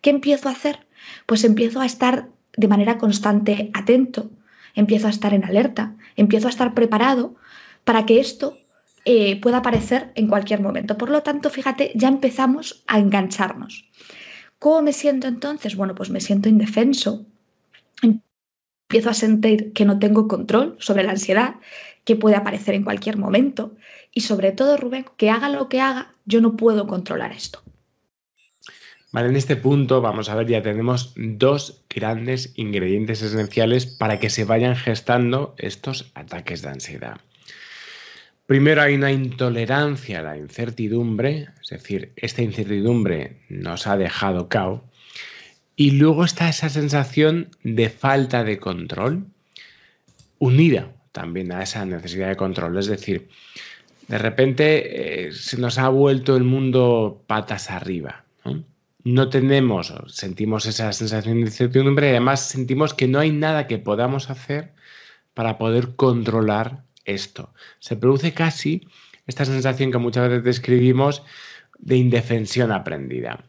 ¿Qué 0.00 0.10
empiezo 0.10 0.48
a 0.48 0.52
hacer? 0.52 0.86
Pues 1.26 1.44
empiezo 1.44 1.80
a 1.80 1.86
estar 1.86 2.28
de 2.56 2.68
manera 2.68 2.98
constante 2.98 3.70
atento, 3.74 4.30
empiezo 4.74 5.06
a 5.06 5.10
estar 5.10 5.34
en 5.34 5.44
alerta, 5.44 5.94
empiezo 6.16 6.48
a 6.48 6.50
estar 6.50 6.74
preparado 6.74 7.36
para 7.84 8.06
que 8.06 8.20
esto 8.20 8.58
eh, 9.04 9.40
puede 9.40 9.56
aparecer 9.56 10.12
en 10.14 10.28
cualquier 10.28 10.60
momento. 10.60 10.98
Por 10.98 11.10
lo 11.10 11.22
tanto, 11.22 11.50
fíjate, 11.50 11.92
ya 11.94 12.08
empezamos 12.08 12.82
a 12.86 12.98
engancharnos. 12.98 13.88
¿Cómo 14.58 14.82
me 14.82 14.92
siento 14.92 15.28
entonces? 15.28 15.76
Bueno, 15.76 15.94
pues 15.94 16.10
me 16.10 16.20
siento 16.20 16.48
indefenso. 16.48 17.26
Empiezo 18.88 19.10
a 19.10 19.14
sentir 19.14 19.74
que 19.74 19.84
no 19.84 19.98
tengo 19.98 20.28
control 20.28 20.76
sobre 20.78 21.02
la 21.02 21.10
ansiedad, 21.10 21.56
que 22.04 22.16
puede 22.16 22.36
aparecer 22.36 22.74
en 22.74 22.84
cualquier 22.84 23.18
momento. 23.18 23.76
Y 24.14 24.22
sobre 24.22 24.50
todo, 24.50 24.78
Rubén, 24.78 25.04
que 25.18 25.28
haga 25.28 25.50
lo 25.50 25.68
que 25.68 25.82
haga, 25.82 26.14
yo 26.24 26.40
no 26.40 26.56
puedo 26.56 26.86
controlar 26.86 27.32
esto. 27.32 27.62
Vale, 29.12 29.28
en 29.28 29.36
este 29.36 29.56
punto 29.56 30.00
vamos 30.00 30.30
a 30.30 30.34
ver, 30.34 30.46
ya 30.46 30.62
tenemos 30.62 31.12
dos 31.16 31.84
grandes 31.90 32.54
ingredientes 32.56 33.20
esenciales 33.20 33.84
para 33.84 34.18
que 34.18 34.30
se 34.30 34.46
vayan 34.46 34.74
gestando 34.74 35.54
estos 35.58 36.10
ataques 36.14 36.62
de 36.62 36.70
ansiedad. 36.70 37.20
Primero 38.46 38.80
hay 38.80 38.94
una 38.94 39.12
intolerancia 39.12 40.20
a 40.20 40.22
la 40.22 40.38
incertidumbre, 40.38 41.48
es 41.62 41.68
decir, 41.68 42.12
esta 42.16 42.40
incertidumbre 42.40 43.42
nos 43.50 43.86
ha 43.86 43.98
dejado 43.98 44.48
cao. 44.48 44.87
Y 45.78 45.92
luego 45.92 46.24
está 46.24 46.48
esa 46.48 46.68
sensación 46.68 47.50
de 47.62 47.88
falta 47.88 48.42
de 48.42 48.58
control, 48.58 49.26
unida 50.40 50.90
también 51.12 51.52
a 51.52 51.62
esa 51.62 51.86
necesidad 51.86 52.30
de 52.30 52.34
control. 52.34 52.76
Es 52.78 52.88
decir, 52.88 53.28
de 54.08 54.18
repente 54.18 55.28
eh, 55.28 55.32
se 55.32 55.56
nos 55.56 55.78
ha 55.78 55.88
vuelto 55.88 56.34
el 56.34 56.42
mundo 56.42 57.22
patas 57.28 57.70
arriba. 57.70 58.24
¿no? 58.44 58.64
no 59.04 59.28
tenemos, 59.28 59.94
sentimos 60.08 60.66
esa 60.66 60.92
sensación 60.92 61.36
de 61.36 61.42
incertidumbre 61.42 62.08
y 62.08 62.10
además 62.10 62.40
sentimos 62.40 62.92
que 62.92 63.06
no 63.06 63.20
hay 63.20 63.30
nada 63.30 63.68
que 63.68 63.78
podamos 63.78 64.30
hacer 64.30 64.72
para 65.32 65.58
poder 65.58 65.94
controlar 65.94 66.82
esto. 67.04 67.54
Se 67.78 67.94
produce 67.94 68.34
casi 68.34 68.88
esta 69.28 69.44
sensación 69.44 69.92
que 69.92 69.98
muchas 69.98 70.28
veces 70.28 70.42
describimos 70.42 71.22
de 71.78 71.98
indefensión 71.98 72.72
aprendida. 72.72 73.44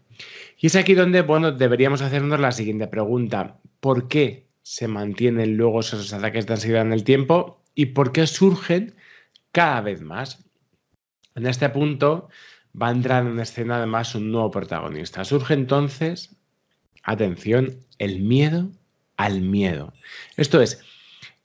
Y 0.60 0.68
es 0.68 0.76
aquí 0.76 0.94
donde, 0.94 1.22
bueno, 1.22 1.54
deberíamos 1.54 2.02
hacernos 2.02 2.40
la 2.40 2.52
siguiente 2.52 2.88
pregunta. 2.88 3.60
¿Por 3.80 4.10
qué 4.10 4.50
se 4.62 4.90
mantienen 4.90 5.56
luego 5.56 5.80
esos 5.80 6.12
ataques 6.12 6.46
de 6.46 6.54
ansiedad 6.54 6.82
en 6.82 6.92
el 6.92 7.06
tiempo 7.06 7.64
y 7.76 7.88
por 7.88 8.12
qué 8.12 8.28
surgen 8.28 8.94
cada 9.54 9.80
vez 9.80 10.02
más? 10.02 10.44
En 11.36 11.48
este 11.48 11.70
punto, 11.70 12.28
va 12.80 12.90
a 12.90 12.92
entrar 12.92 13.26
en 13.26 13.40
escena 13.40 13.78
además 13.78 14.14
un 14.16 14.34
nuevo 14.34 14.52
protagonista. 14.52 15.24
Surge 15.24 15.54
entonces, 15.54 16.36
atención, 17.04 17.80
el 17.98 18.20
miedo 18.20 18.70
al 19.16 19.40
miedo. 19.40 19.94
Esto 20.36 20.62
es, 20.62 20.82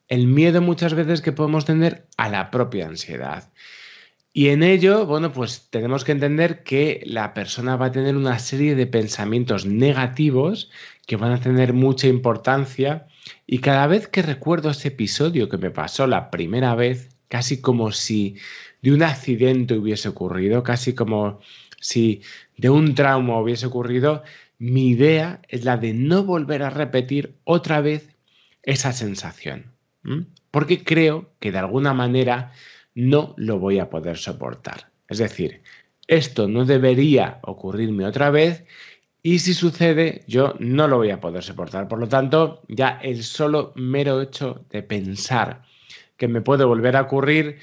el 0.08 0.26
miedo 0.26 0.60
muchas 0.60 0.94
veces 0.94 1.22
que 1.22 1.32
podemos 1.32 1.64
tener 1.64 2.08
a 2.16 2.28
la 2.28 2.50
propia 2.50 2.86
ansiedad. 2.86 3.52
Y 4.36 4.48
en 4.48 4.64
ello, 4.64 5.06
bueno, 5.06 5.30
pues 5.32 5.68
tenemos 5.70 6.02
que 6.02 6.10
entender 6.10 6.64
que 6.64 7.04
la 7.06 7.34
persona 7.34 7.76
va 7.76 7.86
a 7.86 7.92
tener 7.92 8.16
una 8.16 8.40
serie 8.40 8.74
de 8.74 8.88
pensamientos 8.88 9.64
negativos 9.64 10.72
que 11.06 11.14
van 11.14 11.30
a 11.30 11.40
tener 11.40 11.72
mucha 11.72 12.08
importancia 12.08 13.06
y 13.46 13.60
cada 13.60 13.86
vez 13.86 14.08
que 14.08 14.22
recuerdo 14.22 14.70
ese 14.70 14.88
episodio 14.88 15.48
que 15.48 15.56
me 15.56 15.70
pasó 15.70 16.08
la 16.08 16.32
primera 16.32 16.74
vez, 16.74 17.16
casi 17.28 17.60
como 17.60 17.92
si 17.92 18.34
de 18.82 18.92
un 18.92 19.04
accidente 19.04 19.74
hubiese 19.78 20.08
ocurrido, 20.08 20.64
casi 20.64 20.94
como 20.94 21.38
si 21.78 22.22
de 22.56 22.70
un 22.70 22.96
trauma 22.96 23.38
hubiese 23.38 23.66
ocurrido, 23.66 24.24
mi 24.58 24.88
idea 24.88 25.42
es 25.46 25.64
la 25.64 25.76
de 25.76 25.94
no 25.94 26.24
volver 26.24 26.64
a 26.64 26.70
repetir 26.70 27.36
otra 27.44 27.80
vez 27.80 28.08
esa 28.64 28.92
sensación. 28.92 29.66
Porque 30.50 30.82
creo 30.82 31.30
que 31.38 31.52
de 31.52 31.58
alguna 31.58 31.94
manera 31.94 32.50
no 32.94 33.34
lo 33.36 33.58
voy 33.58 33.78
a 33.78 33.90
poder 33.90 34.16
soportar. 34.16 34.90
Es 35.08 35.18
decir, 35.18 35.62
esto 36.06 36.48
no 36.48 36.64
debería 36.64 37.38
ocurrirme 37.42 38.06
otra 38.06 38.30
vez 38.30 38.64
y 39.22 39.38
si 39.38 39.54
sucede 39.54 40.22
yo 40.26 40.54
no 40.58 40.86
lo 40.86 40.98
voy 40.98 41.10
a 41.10 41.20
poder 41.20 41.42
soportar. 41.42 41.88
Por 41.88 41.98
lo 41.98 42.08
tanto, 42.08 42.62
ya 42.68 43.00
el 43.02 43.22
solo 43.22 43.72
mero 43.74 44.20
hecho 44.20 44.64
de 44.70 44.82
pensar 44.82 45.62
que 46.16 46.28
me 46.28 46.42
puede 46.42 46.64
volver 46.64 46.96
a 46.96 47.02
ocurrir 47.02 47.58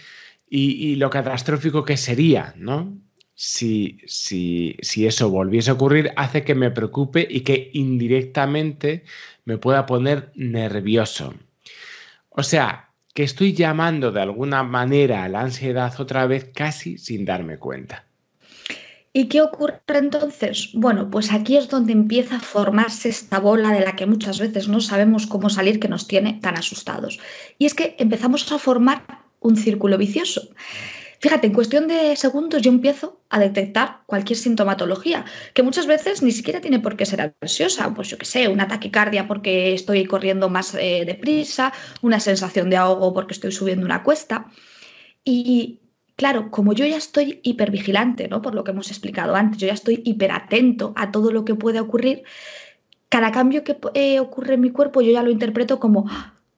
y, 0.49 0.95
lo 0.97 1.09
catastrófico 1.09 1.85
que 1.85 1.95
sería, 1.95 2.53
¿no? 2.57 2.97
Si, 3.35 3.99
si, 4.05 4.75
si, 4.81 5.07
eso 5.07 5.29
volviese 5.29 5.71
a 5.71 5.75
ocurrir, 5.75 6.11
hace 6.17 6.43
que 6.43 6.55
me 6.55 6.71
preocupe 6.71 7.25
y 7.29 7.41
que 7.41 7.71
indirectamente 7.73 9.05
me 9.45 9.57
pueda 9.57 9.85
poner 9.85 10.31
nervioso. 10.35 11.33
O 12.29 12.43
sea, 12.43 12.90
que 13.13 13.23
estoy 13.23 13.53
llamando 13.53 14.11
de 14.11 14.21
alguna 14.21 14.63
manera 14.63 15.23
a 15.23 15.29
la 15.29 15.41
ansiedad 15.41 15.93
otra 15.99 16.25
vez 16.27 16.51
casi 16.53 16.97
sin 16.97 17.25
darme 17.25 17.57
cuenta. 17.57 18.05
¿Y 19.13 19.27
qué 19.27 19.41
ocurre 19.41 19.81
entonces? 19.87 20.69
Bueno, 20.73 21.11
pues 21.11 21.33
aquí 21.33 21.57
es 21.57 21.67
donde 21.67 21.91
empieza 21.91 22.37
a 22.37 22.39
formarse 22.39 23.09
esta 23.09 23.39
bola 23.39 23.71
de 23.71 23.81
la 23.81 23.97
que 23.97 24.05
muchas 24.05 24.39
veces 24.39 24.69
no 24.69 24.79
sabemos 24.79 25.27
cómo 25.27 25.49
salir 25.49 25.81
que 25.81 25.89
nos 25.89 26.07
tiene 26.07 26.39
tan 26.41 26.57
asustados. 26.57 27.19
Y 27.59 27.65
es 27.65 27.73
que 27.73 27.95
empezamos 27.99 28.49
a 28.51 28.57
formar 28.57 29.03
un 29.41 29.57
círculo 29.57 29.97
vicioso. 29.97 30.47
Fíjate, 31.21 31.45
en 31.45 31.53
cuestión 31.53 31.87
de 31.87 32.15
segundos 32.15 32.63
yo 32.63 32.71
empiezo 32.71 33.21
a 33.29 33.39
detectar 33.39 34.01
cualquier 34.07 34.39
sintomatología, 34.39 35.23
que 35.53 35.61
muchas 35.61 35.85
veces 35.85 36.23
ni 36.23 36.31
siquiera 36.31 36.61
tiene 36.61 36.79
por 36.79 36.97
qué 36.97 37.05
ser 37.05 37.35
ansiosa, 37.39 37.93
pues 37.93 38.09
yo 38.09 38.17
qué 38.17 38.25
sé, 38.25 38.47
una 38.47 38.67
taquicardia 38.67 39.27
porque 39.27 39.75
estoy 39.75 40.05
corriendo 40.05 40.49
más 40.49 40.73
eh, 40.73 41.03
deprisa, 41.05 41.73
una 42.01 42.19
sensación 42.19 42.71
de 42.71 42.77
ahogo 42.77 43.13
porque 43.13 43.33
estoy 43.33 43.51
subiendo 43.51 43.85
una 43.85 44.01
cuesta. 44.01 44.47
Y 45.23 45.81
claro, 46.15 46.49
como 46.49 46.73
yo 46.73 46.87
ya 46.87 46.97
estoy 46.97 47.39
hipervigilante, 47.43 48.27
¿no? 48.27 48.41
Por 48.41 48.55
lo 48.55 48.63
que 48.63 48.71
hemos 48.71 48.89
explicado 48.89 49.35
antes, 49.35 49.59
yo 49.59 49.67
ya 49.67 49.73
estoy 49.73 50.01
hiperatento 50.03 50.91
a 50.95 51.11
todo 51.11 51.31
lo 51.31 51.45
que 51.45 51.53
puede 51.53 51.79
ocurrir, 51.79 52.23
cada 53.09 53.31
cambio 53.31 53.63
que 53.63 53.77
eh, 53.93 54.19
ocurre 54.19 54.55
en 54.55 54.61
mi 54.61 54.71
cuerpo 54.71 55.01
yo 55.01 55.11
ya 55.11 55.21
lo 55.21 55.29
interpreto 55.29 55.79
como 55.79 56.09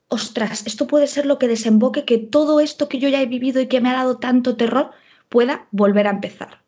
ostras, 0.07 0.65
esto 0.65 0.87
puede 0.87 1.07
ser 1.07 1.25
lo 1.25 1.39
que 1.39 1.47
desemboque 1.47 2.05
que 2.05 2.17
todo 2.17 2.59
esto 2.59 2.89
que 2.89 2.99
yo 2.99 3.09
ya 3.09 3.21
he 3.21 3.25
vivido 3.25 3.61
y 3.61 3.67
que 3.67 3.81
me 3.81 3.89
ha 3.89 3.93
dado 3.93 4.17
tanto 4.17 4.55
terror 4.55 4.91
pueda 5.29 5.67
volver 5.71 6.07
a 6.07 6.11
empezar. 6.11 6.61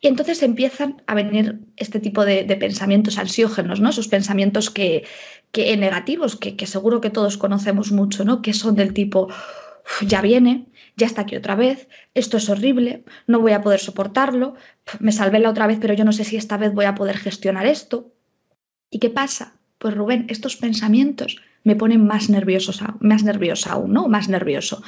Y 0.00 0.08
entonces 0.08 0.42
empiezan 0.42 1.00
a 1.06 1.14
venir 1.14 1.60
este 1.76 2.00
tipo 2.00 2.24
de, 2.24 2.44
pensamientos 2.56 3.18
ansiógenos, 3.18 3.80
¿no? 3.80 3.90
Esos 3.90 4.08
pensamientos 4.08 4.68
que, 4.68 5.04
que 5.52 5.76
negativos, 5.76 6.34
que, 6.34 6.56
que, 6.56 6.66
seguro 6.66 7.00
que 7.00 7.10
todos 7.10 7.38
conocemos 7.38 7.92
mucho, 7.92 8.24
¿no? 8.24 8.42
Que 8.42 8.52
son 8.52 8.74
del 8.74 8.94
tipo, 8.94 9.28
ya 10.04 10.20
viene, 10.20 10.66
ya 10.96 11.06
está 11.06 11.22
aquí 11.22 11.36
otra 11.36 11.54
vez, 11.54 11.88
esto 12.14 12.36
es 12.36 12.48
horrible, 12.48 13.04
no 13.28 13.38
voy 13.38 13.52
a 13.52 13.62
poder 13.62 13.78
soportarlo, 13.78 14.56
me 14.98 15.12
salvé 15.12 15.38
la 15.38 15.50
otra 15.50 15.68
vez, 15.68 15.78
pero 15.80 15.94
yo 15.94 16.04
no 16.04 16.12
sé 16.12 16.24
si 16.24 16.36
esta 16.36 16.56
vez 16.56 16.74
voy 16.74 16.86
a 16.86 16.96
poder 16.96 17.16
gestionar 17.16 17.66
esto. 17.66 18.12
¿Y 18.90 18.98
qué 18.98 19.08
pasa? 19.08 19.54
Pues 19.78 19.94
Rubén, 19.94 20.26
estos 20.28 20.56
pensamientos 20.56 21.36
me 21.64 21.76
ponen 21.76 22.06
más, 22.06 22.28
nerviosos, 22.28 22.82
más 23.00 23.22
nerviosa 23.22 23.72
aún, 23.72 23.92
¿no? 23.92 24.08
Más 24.08 24.28
nervioso. 24.28 24.82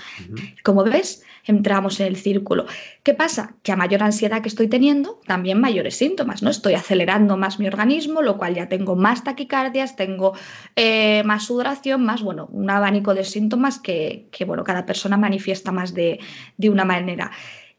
Como 0.63 0.83
ves, 0.85 1.23
entramos 1.45 2.01
en 2.01 2.09
el 2.09 2.17
círculo. 2.17 2.67
¿Qué 3.03 3.15
pasa? 3.15 3.55
Que 3.63 3.73
a 3.73 3.77
mayor 3.77 4.03
ansiedad 4.03 4.43
que 4.43 4.49
estoy 4.49 4.69
teniendo, 4.69 5.21
también 5.27 5.61
mayores 5.61 5.97
síntomas, 5.97 6.43
¿no? 6.43 6.51
Estoy 6.51 6.75
acelerando 6.75 7.37
más 7.37 7.59
mi 7.59 7.67
organismo, 7.67 8.23
lo 8.23 8.39
cual 8.39 8.55
ya 8.55 8.69
tengo 8.69 8.97
más 8.97 9.23
taquicardias, 9.23 9.95
tengo 9.95 10.35
eh, 10.75 11.23
más 11.25 11.45
sudoración, 11.45 12.05
más, 12.05 12.23
bueno, 12.23 12.49
un 12.51 12.69
abanico 12.71 13.15
de 13.15 13.25
síntomas 13.25 13.79
que, 13.79 14.29
bueno, 14.47 14.65
cada 14.65 14.87
persona 14.87 15.17
manifiesta 15.17 15.71
más 15.71 15.95
de, 15.95 16.19
una 16.63 16.85
manera. 16.85 17.31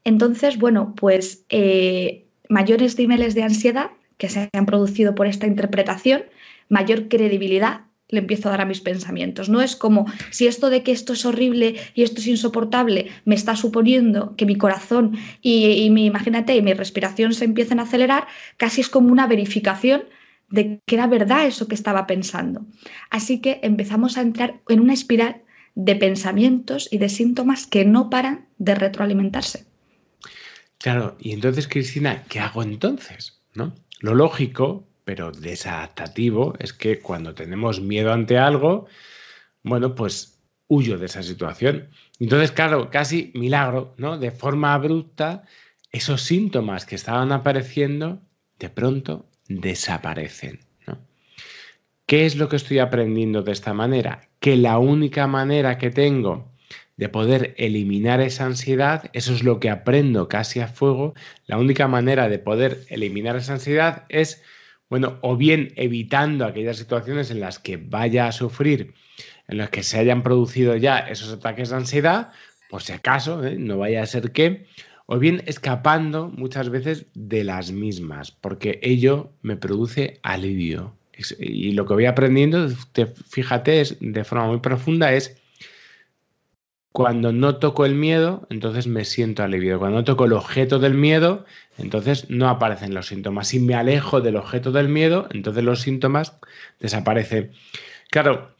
Entonces, 0.04 0.58
bueno, 0.58 0.94
pues 0.96 1.44
eh, 1.50 2.26
mayores 2.48 2.96
niveles 2.96 3.34
de 3.34 3.42
ansiedad 3.42 3.90
que 4.16 4.28
se 4.30 4.48
han 4.52 4.64
producido 4.64 5.14
por 5.14 5.26
esta 5.26 5.46
interpretación, 5.46 6.24
mayor 6.68 7.08
credibilidad 7.08 7.82
le 8.08 8.20
empiezo 8.20 8.48
a 8.48 8.52
dar 8.52 8.60
a 8.60 8.66
mis 8.66 8.80
pensamientos. 8.80 9.48
No 9.48 9.60
es 9.60 9.76
como 9.76 10.06
si 10.30 10.46
esto 10.46 10.70
de 10.70 10.82
que 10.82 10.92
esto 10.92 11.12
es 11.12 11.24
horrible 11.24 11.76
y 11.94 12.02
esto 12.02 12.20
es 12.20 12.26
insoportable 12.26 13.08
me 13.24 13.34
está 13.34 13.56
suponiendo 13.56 14.34
que 14.36 14.46
mi 14.46 14.56
corazón 14.56 15.16
y, 15.42 15.88
mi, 15.90 16.06
imagínate, 16.06 16.56
y 16.56 16.62
mi 16.62 16.72
respiración 16.72 17.34
se 17.34 17.44
empiecen 17.44 17.80
a 17.80 17.82
acelerar, 17.82 18.26
casi 18.56 18.80
es 18.80 18.88
como 18.88 19.10
una 19.10 19.26
verificación 19.26 20.04
de 20.48 20.80
que 20.86 20.94
era 20.94 21.06
verdad 21.06 21.46
eso 21.46 21.66
que 21.66 21.74
estaba 21.74 22.06
pensando. 22.06 22.64
Así 23.10 23.40
que 23.40 23.60
empezamos 23.62 24.16
a 24.16 24.22
entrar 24.22 24.60
en 24.68 24.80
una 24.80 24.94
espiral 24.94 25.42
de 25.74 25.96
pensamientos 25.96 26.88
y 26.90 26.98
de 26.98 27.08
síntomas 27.08 27.66
que 27.66 27.84
no 27.84 28.08
paran 28.08 28.46
de 28.58 28.74
retroalimentarse. 28.74 29.66
Claro, 30.78 31.16
y 31.18 31.32
entonces, 31.32 31.68
Cristina, 31.68 32.22
¿qué 32.28 32.38
hago 32.38 32.62
entonces? 32.62 33.40
¿No? 33.54 33.74
Lo 34.00 34.14
lógico 34.14 34.86
pero 35.06 35.30
desadaptativo 35.30 36.54
es 36.58 36.72
que 36.72 36.98
cuando 36.98 37.32
tenemos 37.32 37.80
miedo 37.80 38.12
ante 38.12 38.38
algo, 38.38 38.88
bueno, 39.62 39.94
pues 39.94 40.42
huyo 40.66 40.98
de 40.98 41.06
esa 41.06 41.22
situación. 41.22 41.90
Entonces, 42.18 42.50
claro, 42.50 42.90
casi 42.90 43.30
milagro, 43.36 43.94
¿no? 43.98 44.18
De 44.18 44.32
forma 44.32 44.74
abrupta, 44.74 45.44
esos 45.92 46.22
síntomas 46.22 46.86
que 46.86 46.96
estaban 46.96 47.30
apareciendo, 47.30 48.20
de 48.58 48.68
pronto 48.68 49.30
desaparecen. 49.48 50.58
¿no? 50.88 50.98
¿Qué 52.06 52.26
es 52.26 52.34
lo 52.34 52.48
que 52.48 52.56
estoy 52.56 52.80
aprendiendo 52.80 53.42
de 53.42 53.52
esta 53.52 53.72
manera? 53.72 54.28
Que 54.40 54.56
la 54.56 54.78
única 54.78 55.28
manera 55.28 55.78
que 55.78 55.90
tengo 55.90 56.52
de 56.96 57.08
poder 57.08 57.54
eliminar 57.58 58.20
esa 58.20 58.44
ansiedad, 58.44 59.08
eso 59.12 59.32
es 59.32 59.44
lo 59.44 59.60
que 59.60 59.70
aprendo 59.70 60.26
casi 60.26 60.58
a 60.58 60.66
fuego, 60.66 61.14
la 61.46 61.58
única 61.58 61.86
manera 61.86 62.28
de 62.28 62.40
poder 62.40 62.80
eliminar 62.88 63.36
esa 63.36 63.52
ansiedad 63.52 64.04
es, 64.08 64.42
bueno, 64.88 65.18
o 65.22 65.36
bien 65.36 65.72
evitando 65.76 66.44
aquellas 66.44 66.76
situaciones 66.76 67.30
en 67.30 67.40
las 67.40 67.58
que 67.58 67.76
vaya 67.76 68.28
a 68.28 68.32
sufrir, 68.32 68.94
en 69.48 69.58
las 69.58 69.70
que 69.70 69.82
se 69.82 69.98
hayan 69.98 70.22
producido 70.22 70.76
ya 70.76 70.98
esos 70.98 71.32
ataques 71.32 71.70
de 71.70 71.76
ansiedad, 71.76 72.30
por 72.70 72.82
si 72.82 72.92
acaso, 72.92 73.44
¿eh? 73.44 73.56
no 73.58 73.78
vaya 73.78 74.02
a 74.02 74.06
ser 74.06 74.32
que, 74.32 74.66
o 75.06 75.18
bien 75.18 75.42
escapando 75.46 76.28
muchas 76.28 76.68
veces 76.68 77.06
de 77.14 77.44
las 77.44 77.70
mismas, 77.70 78.30
porque 78.30 78.80
ello 78.82 79.32
me 79.42 79.56
produce 79.56 80.20
alivio. 80.22 80.96
Y 81.38 81.72
lo 81.72 81.86
que 81.86 81.94
voy 81.94 82.06
aprendiendo, 82.06 82.68
fíjate, 83.30 83.80
es, 83.80 83.96
de 84.00 84.24
forma 84.24 84.48
muy 84.48 84.58
profunda, 84.58 85.12
es 85.14 85.40
cuando 86.96 87.30
no 87.30 87.56
toco 87.56 87.84
el 87.84 87.94
miedo, 87.94 88.46
entonces 88.48 88.86
me 88.86 89.04
siento 89.04 89.42
aliviado. 89.42 89.80
Cuando 89.80 89.98
no 89.98 90.04
toco 90.04 90.24
el 90.24 90.32
objeto 90.32 90.78
del 90.78 90.94
miedo, 90.94 91.44
entonces 91.76 92.30
no 92.30 92.48
aparecen 92.48 92.94
los 92.94 93.08
síntomas. 93.08 93.48
Si 93.48 93.60
me 93.60 93.74
alejo 93.74 94.22
del 94.22 94.36
objeto 94.36 94.72
del 94.72 94.88
miedo, 94.88 95.28
entonces 95.30 95.62
los 95.62 95.82
síntomas 95.82 96.38
desaparecen. 96.80 97.52
Claro, 98.08 98.56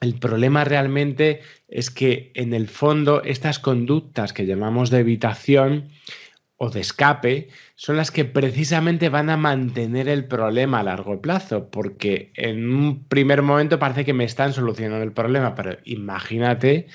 el 0.00 0.14
problema 0.14 0.64
realmente 0.64 1.42
es 1.68 1.92
que 1.92 2.32
en 2.34 2.52
el 2.52 2.66
fondo 2.66 3.22
estas 3.22 3.60
conductas 3.60 4.32
que 4.32 4.44
llamamos 4.44 4.90
de 4.90 4.98
evitación 4.98 5.90
o 6.56 6.70
de 6.70 6.80
escape 6.80 7.48
son 7.76 7.96
las 7.96 8.10
que 8.10 8.24
precisamente 8.24 9.08
van 9.08 9.30
a 9.30 9.36
mantener 9.36 10.08
el 10.08 10.24
problema 10.24 10.80
a 10.80 10.82
largo 10.82 11.22
plazo, 11.22 11.70
porque 11.70 12.32
en 12.34 12.74
un 12.74 13.04
primer 13.04 13.42
momento 13.42 13.78
parece 13.78 14.04
que 14.04 14.14
me 14.14 14.24
están 14.24 14.52
solucionando 14.52 15.04
el 15.04 15.12
problema, 15.12 15.54
pero 15.54 15.78
imagínate 15.84 16.88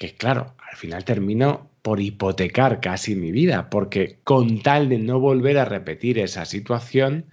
que 0.00 0.14
claro, 0.14 0.54
al 0.70 0.78
final 0.78 1.04
termino 1.04 1.68
por 1.82 2.00
hipotecar 2.00 2.80
casi 2.80 3.14
mi 3.14 3.32
vida, 3.32 3.68
porque 3.68 4.18
con 4.24 4.62
tal 4.62 4.88
de 4.88 4.98
no 4.98 5.20
volver 5.20 5.58
a 5.58 5.66
repetir 5.66 6.18
esa 6.18 6.46
situación, 6.46 7.26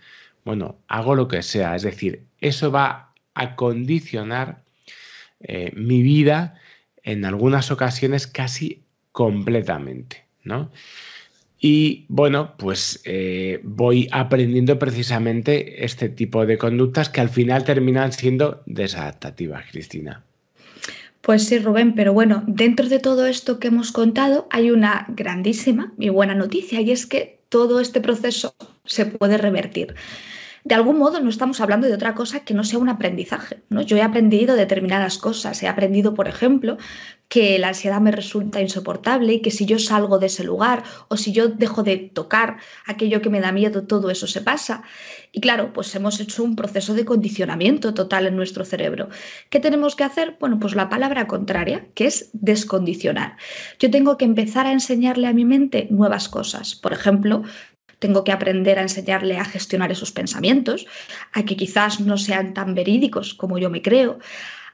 bueno, 0.43 0.77
hago 0.89 1.15
lo 1.15 1.29
que 1.29 1.43
sea, 1.43 1.77
es 1.77 1.83
decir, 1.83 2.25
eso 2.41 2.69
va 2.69 3.13
a 3.35 3.55
condicionar 3.55 4.65
eh, 5.39 5.71
mi 5.75 6.01
vida 6.01 6.55
en 7.03 7.23
algunas 7.23 7.71
ocasiones 7.71 8.27
casi 8.27 8.83
completamente, 9.13 10.25
¿no? 10.43 10.69
Y 11.61 12.05
bueno, 12.09 12.55
pues 12.57 13.01
eh, 13.05 13.61
voy 13.63 14.09
aprendiendo 14.11 14.77
precisamente 14.77 15.85
este 15.85 16.09
tipo 16.09 16.45
de 16.45 16.57
conductas 16.57 17.07
que 17.07 17.21
al 17.21 17.29
final 17.29 17.63
terminan 17.63 18.11
siendo 18.11 18.61
desadaptativas, 18.65 19.71
Cristina. 19.71 20.25
Pues 21.27 21.45
sí, 21.45 21.59
Rubén, 21.59 21.93
pero 21.93 22.13
bueno, 22.13 22.45
dentro 22.47 22.87
de 22.87 22.99
todo 22.99 23.25
esto 23.25 23.59
que 23.59 23.67
hemos 23.67 23.91
contado 23.91 24.47
hay 24.49 24.71
una 24.71 25.07
grandísima 25.09 25.93
y 25.99 26.07
buena 26.07 26.35
noticia 26.35 26.79
y 26.79 26.91
es 26.91 27.05
que 27.05 27.41
todo 27.49 27.81
este 27.81 27.99
proceso 27.99 28.55
se 28.85 29.05
puede 29.05 29.37
revertir 29.37 29.93
de 30.67 30.75
algún 30.75 30.97
modo 30.97 31.21
no 31.21 31.29
estamos 31.29 31.61
hablando 31.61 31.87
de 31.87 31.93
otra 31.93 32.13
cosa 32.13 32.41
que 32.41 32.53
no 32.53 32.65
sea 32.65 32.79
un 32.79 32.89
aprendizaje. 32.89 33.63
¿no? 33.69 33.81
Yo 33.81 33.95
he 33.95 34.01
aprendido 34.01 34.55
determinadas 34.55 35.17
cosas. 35.17 35.63
He 35.63 35.67
aprendido, 35.67 36.13
por 36.13 36.27
ejemplo, 36.27 36.77
que 37.27 37.59
la 37.59 37.69
ansiedad 37.69 37.99
me 37.99 38.11
resulta 38.11 38.61
insoportable 38.61 39.33
y 39.33 39.41
que 39.41 39.51
si 39.51 39.65
yo 39.65 39.79
salgo 39.79 40.19
de 40.19 40.27
ese 40.27 40.43
lugar 40.43 40.83
o 41.09 41.17
si 41.17 41.31
yo 41.33 41.49
dejo 41.49 41.83
de 41.83 41.97
tocar 41.97 42.57
aquello 42.85 43.21
que 43.21 43.29
me 43.29 43.41
da 43.41 43.51
miedo, 43.51 43.83
todo 43.83 44.09
eso 44.09 44.27
se 44.27 44.41
pasa. 44.41 44.83
Y 45.31 45.41
claro, 45.41 45.73
pues 45.73 45.93
hemos 45.95 46.19
hecho 46.19 46.43
un 46.43 46.55
proceso 46.55 46.93
de 46.93 47.05
condicionamiento 47.05 47.93
total 47.93 48.27
en 48.27 48.35
nuestro 48.35 48.63
cerebro. 48.63 49.09
¿Qué 49.49 49.59
tenemos 49.59 49.95
que 49.95 50.05
hacer? 50.05 50.37
Bueno, 50.39 50.59
pues 50.59 50.75
la 50.75 50.89
palabra 50.89 51.27
contraria, 51.27 51.87
que 51.95 52.05
es 52.05 52.29
descondicionar. 52.33 53.37
Yo 53.79 53.91
tengo 53.91 54.17
que 54.17 54.25
empezar 54.25 54.65
a 54.65 54.71
enseñarle 54.71 55.27
a 55.27 55.33
mi 55.33 55.43
mente 55.43 55.87
nuevas 55.91 56.29
cosas. 56.29 56.75
Por 56.75 56.93
ejemplo, 56.93 57.43
tengo 57.99 58.23
que 58.23 58.31
aprender 58.31 58.79
a 58.79 58.83
enseñarle 58.83 59.37
a 59.37 59.45
gestionar 59.45 59.91
esos 59.91 60.11
pensamientos, 60.11 60.85
a 61.33 61.43
que 61.43 61.57
quizás 61.57 61.99
no 61.99 62.17
sean 62.17 62.53
tan 62.53 62.73
verídicos 62.73 63.33
como 63.33 63.57
yo 63.57 63.69
me 63.69 63.81
creo, 63.81 64.19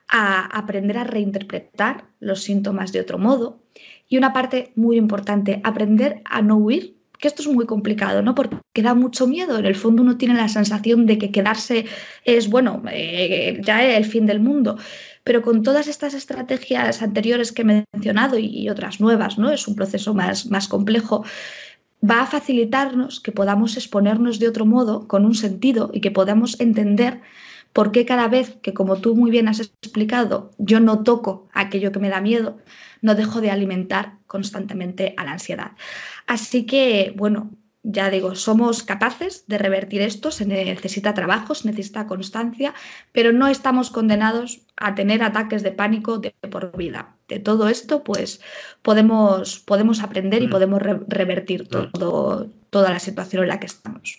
a 0.07 0.45
aprender 0.45 0.97
a 0.97 1.03
reinterpretar 1.03 2.05
los 2.19 2.43
síntomas 2.43 2.91
de 2.91 3.01
otro 3.01 3.17
modo. 3.17 3.61
Y 4.07 4.17
una 4.17 4.33
parte 4.33 4.71
muy 4.75 4.97
importante, 4.97 5.61
aprender 5.63 6.21
a 6.25 6.41
no 6.41 6.57
huir 6.57 6.95
que 7.23 7.29
esto 7.29 7.41
es 7.41 7.47
muy 7.47 7.65
complicado, 7.65 8.21
¿no? 8.21 8.35
Porque 8.35 8.81
da 8.81 8.95
mucho 8.95 9.27
miedo. 9.27 9.57
En 9.57 9.65
el 9.65 9.75
fondo 9.75 10.03
uno 10.03 10.17
tiene 10.17 10.33
la 10.33 10.49
sensación 10.49 11.05
de 11.05 11.17
que 11.17 11.31
quedarse 11.31 11.85
es, 12.25 12.49
bueno, 12.49 12.83
eh, 12.91 13.61
ya 13.63 13.81
el 13.95 14.03
fin 14.03 14.25
del 14.25 14.41
mundo. 14.41 14.77
Pero 15.23 15.41
con 15.41 15.63
todas 15.63 15.87
estas 15.87 16.13
estrategias 16.15 17.01
anteriores 17.01 17.53
que 17.53 17.61
he 17.61 17.85
mencionado 17.93 18.37
y, 18.37 18.69
otras 18.69 18.99
nuevas, 18.99 19.37
¿no? 19.37 19.51
Es 19.51 19.69
un 19.69 19.75
proceso 19.75 20.13
más, 20.13 20.47
más 20.47 20.67
complejo 20.67 21.23
va 22.03 22.23
a 22.23 22.27
facilitarnos 22.27 23.21
que 23.21 23.31
podamos 23.31 23.77
exponernos 23.77 24.37
de 24.37 24.49
otro 24.49 24.65
modo, 24.65 25.07
con 25.07 25.25
un 25.25 25.35
sentido, 25.35 25.91
y 25.93 26.01
que 26.01 26.11
podamos 26.11 26.59
entender 26.59 27.21
por 27.73 27.91
qué 27.91 28.05
cada 28.05 28.27
vez 28.27 28.55
que, 28.61 28.73
como 28.73 28.97
tú 28.97 29.15
muy 29.15 29.31
bien 29.31 29.47
has 29.47 29.59
explicado, 29.59 30.51
yo 30.57 30.79
no 30.79 31.03
toco 31.03 31.49
aquello 31.53 31.91
que 31.91 31.99
me 31.99 32.09
da 32.09 32.21
miedo, 32.21 32.57
no 33.01 33.15
dejo 33.15 33.41
de 33.41 33.51
alimentar 33.51 34.19
constantemente 34.27 35.13
a 35.17 35.25
la 35.25 35.33
ansiedad. 35.33 35.71
Así 36.27 36.65
que, 36.65 37.13
bueno, 37.17 37.51
ya 37.83 38.09
digo, 38.09 38.35
somos 38.35 38.81
capaces 38.83 39.43
de 39.47 39.57
revertir 39.57 40.01
esto, 40.01 40.31
se 40.31 40.45
necesita 40.45 41.13
trabajo, 41.13 41.53
se 41.53 41.67
necesita 41.67 42.07
constancia, 42.07 42.73
pero 43.11 43.33
no 43.33 43.47
estamos 43.47 43.89
condenados 43.89 44.61
a 44.77 44.95
tener 44.95 45.21
ataques 45.21 45.63
de 45.63 45.71
pánico 45.71 46.17
de 46.17 46.31
por 46.49 46.77
vida. 46.77 47.15
De 47.27 47.39
todo 47.39 47.67
esto, 47.67 48.03
pues 48.03 48.39
podemos, 48.81 49.59
podemos 49.59 50.01
aprender 50.01 50.43
y 50.43 50.47
mm. 50.47 50.51
podemos 50.51 50.81
revertir 50.81 51.67
todo, 51.67 52.47
toda 52.69 52.91
la 52.91 52.99
situación 52.99 53.43
en 53.43 53.49
la 53.49 53.59
que 53.59 53.65
estamos. 53.65 54.17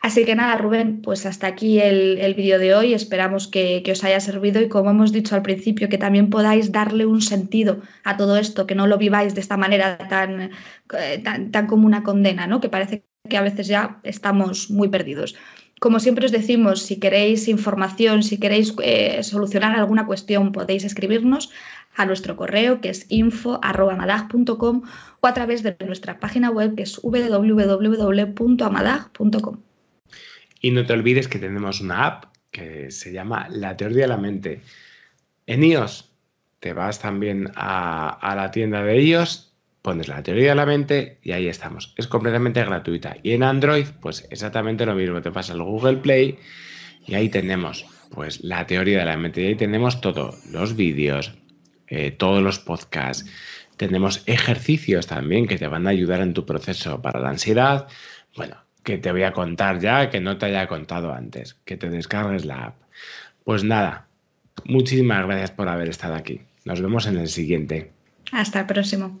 Así 0.00 0.24
que 0.24 0.36
nada, 0.36 0.56
Rubén, 0.56 1.02
pues 1.02 1.26
hasta 1.26 1.48
aquí 1.48 1.80
el, 1.80 2.34
vídeo 2.34 2.58
de 2.58 2.74
hoy. 2.74 2.94
Esperamos 2.94 3.48
que, 3.48 3.82
os 3.90 4.04
haya 4.04 4.20
servido 4.20 4.62
y 4.62 4.68
como 4.68 4.90
hemos 4.90 5.12
dicho 5.12 5.34
al 5.34 5.42
principio, 5.42 5.88
que 5.88 5.98
también 5.98 6.30
podáis 6.30 6.70
darle 6.70 7.04
un 7.04 7.20
sentido 7.20 7.80
a 8.04 8.16
todo 8.16 8.36
esto, 8.36 8.66
que 8.66 8.76
no 8.76 8.86
lo 8.86 8.98
viváis 8.98 9.34
de 9.34 9.40
esta 9.40 9.56
manera 9.56 9.98
tan, 10.08 10.52
eh, 10.98 11.22
tan, 11.22 11.66
como 11.66 11.86
una 11.86 12.04
condena, 12.04 12.46
¿no? 12.46 12.60
que 12.60 12.68
parece 12.68 13.04
que 13.28 13.36
a 13.36 13.42
veces 13.42 13.66
ya 13.66 13.98
estamos 14.04 14.70
muy 14.70 14.88
perdidos. 14.88 15.34
Como 15.80 16.00
siempre 16.00 16.26
os 16.26 16.32
decimos, 16.32 16.82
si 16.82 16.98
queréis 16.98 17.46
información, 17.46 18.22
si 18.22 18.38
queréis 18.38 18.74
eh, 18.82 19.22
solucionar 19.22 19.76
alguna 19.76 20.06
cuestión, 20.06 20.52
podéis 20.52 20.84
escribirnos 20.84 21.50
a 21.96 22.06
nuestro 22.06 22.36
correo 22.36 22.80
que 22.80 22.88
es 22.88 23.06
info.amadag.com 23.08 24.82
o 25.20 25.26
a 25.26 25.34
través 25.34 25.62
de 25.62 25.76
nuestra 25.86 26.18
página 26.18 26.50
web 26.50 26.74
que 26.76 26.84
es 26.84 26.98
www.amadag.com. 27.02 29.67
Y 30.60 30.70
no 30.70 30.84
te 30.84 30.92
olvides 30.92 31.28
que 31.28 31.38
tenemos 31.38 31.80
una 31.80 32.06
app 32.06 32.24
que 32.50 32.90
se 32.90 33.12
llama 33.12 33.48
La 33.50 33.76
Teoría 33.76 34.02
de 34.02 34.08
la 34.08 34.16
Mente. 34.16 34.62
En 35.46 35.64
iOS 35.64 36.08
te 36.60 36.72
vas 36.72 36.98
también 36.98 37.50
a, 37.54 38.34
la 38.36 38.50
tienda 38.50 38.82
de 38.82 39.00
iOS, 39.00 39.52
pones 39.82 40.08
la 40.08 40.22
teoría 40.22 40.50
de 40.50 40.54
la 40.56 40.66
mente 40.66 41.18
y 41.22 41.32
ahí 41.32 41.48
estamos. 41.48 41.94
Es 41.96 42.06
completamente 42.06 42.64
gratuita. 42.64 43.16
Y 43.22 43.32
en 43.32 43.42
Android, 43.42 43.86
pues 44.00 44.26
exactamente 44.30 44.84
lo 44.84 44.94
mismo. 44.94 45.22
Te 45.22 45.30
pasas 45.30 45.54
al 45.54 45.62
Google 45.62 45.98
Play 45.98 46.38
y 47.06 47.14
ahí 47.14 47.28
tenemos 47.28 47.86
pues 48.10 48.42
la 48.42 48.66
teoría 48.66 49.00
de 49.00 49.04
la 49.04 49.16
mente. 49.16 49.42
Y 49.42 49.46
ahí 49.46 49.54
tenemos 49.54 50.00
todo, 50.00 50.34
los 50.50 50.74
vídeos, 50.74 51.32
eh, 51.86 52.10
todos 52.10 52.42
los 52.42 52.58
podcasts. 52.58 53.30
Tenemos 53.76 54.24
ejercicios 54.26 55.06
también 55.06 55.46
que 55.46 55.58
te 55.58 55.68
van 55.68 55.86
a 55.86 55.90
ayudar 55.90 56.20
en 56.20 56.34
tu 56.34 56.44
proceso 56.44 57.00
para 57.00 57.20
la 57.20 57.30
ansiedad. 57.30 57.86
Bueno, 58.36 58.56
que 58.88 58.96
te 58.96 59.12
voy 59.12 59.22
a 59.22 59.34
contar 59.34 59.80
ya, 59.80 60.08
que 60.08 60.18
no 60.18 60.38
te 60.38 60.46
haya 60.46 60.66
contado 60.66 61.12
antes, 61.12 61.58
que 61.66 61.76
te 61.76 61.90
descargues 61.90 62.46
la 62.46 62.68
app. 62.68 62.76
Pues 63.44 63.62
nada, 63.62 64.06
muchísimas 64.64 65.26
gracias 65.26 65.50
por 65.50 65.68
haber 65.68 65.90
estado 65.90 66.14
aquí. 66.14 66.40
Nos 66.64 66.80
vemos 66.80 67.04
en 67.04 67.18
el 67.18 67.28
siguiente. 67.28 67.92
Hasta 68.32 68.60
el 68.60 68.66
próximo. 68.66 69.20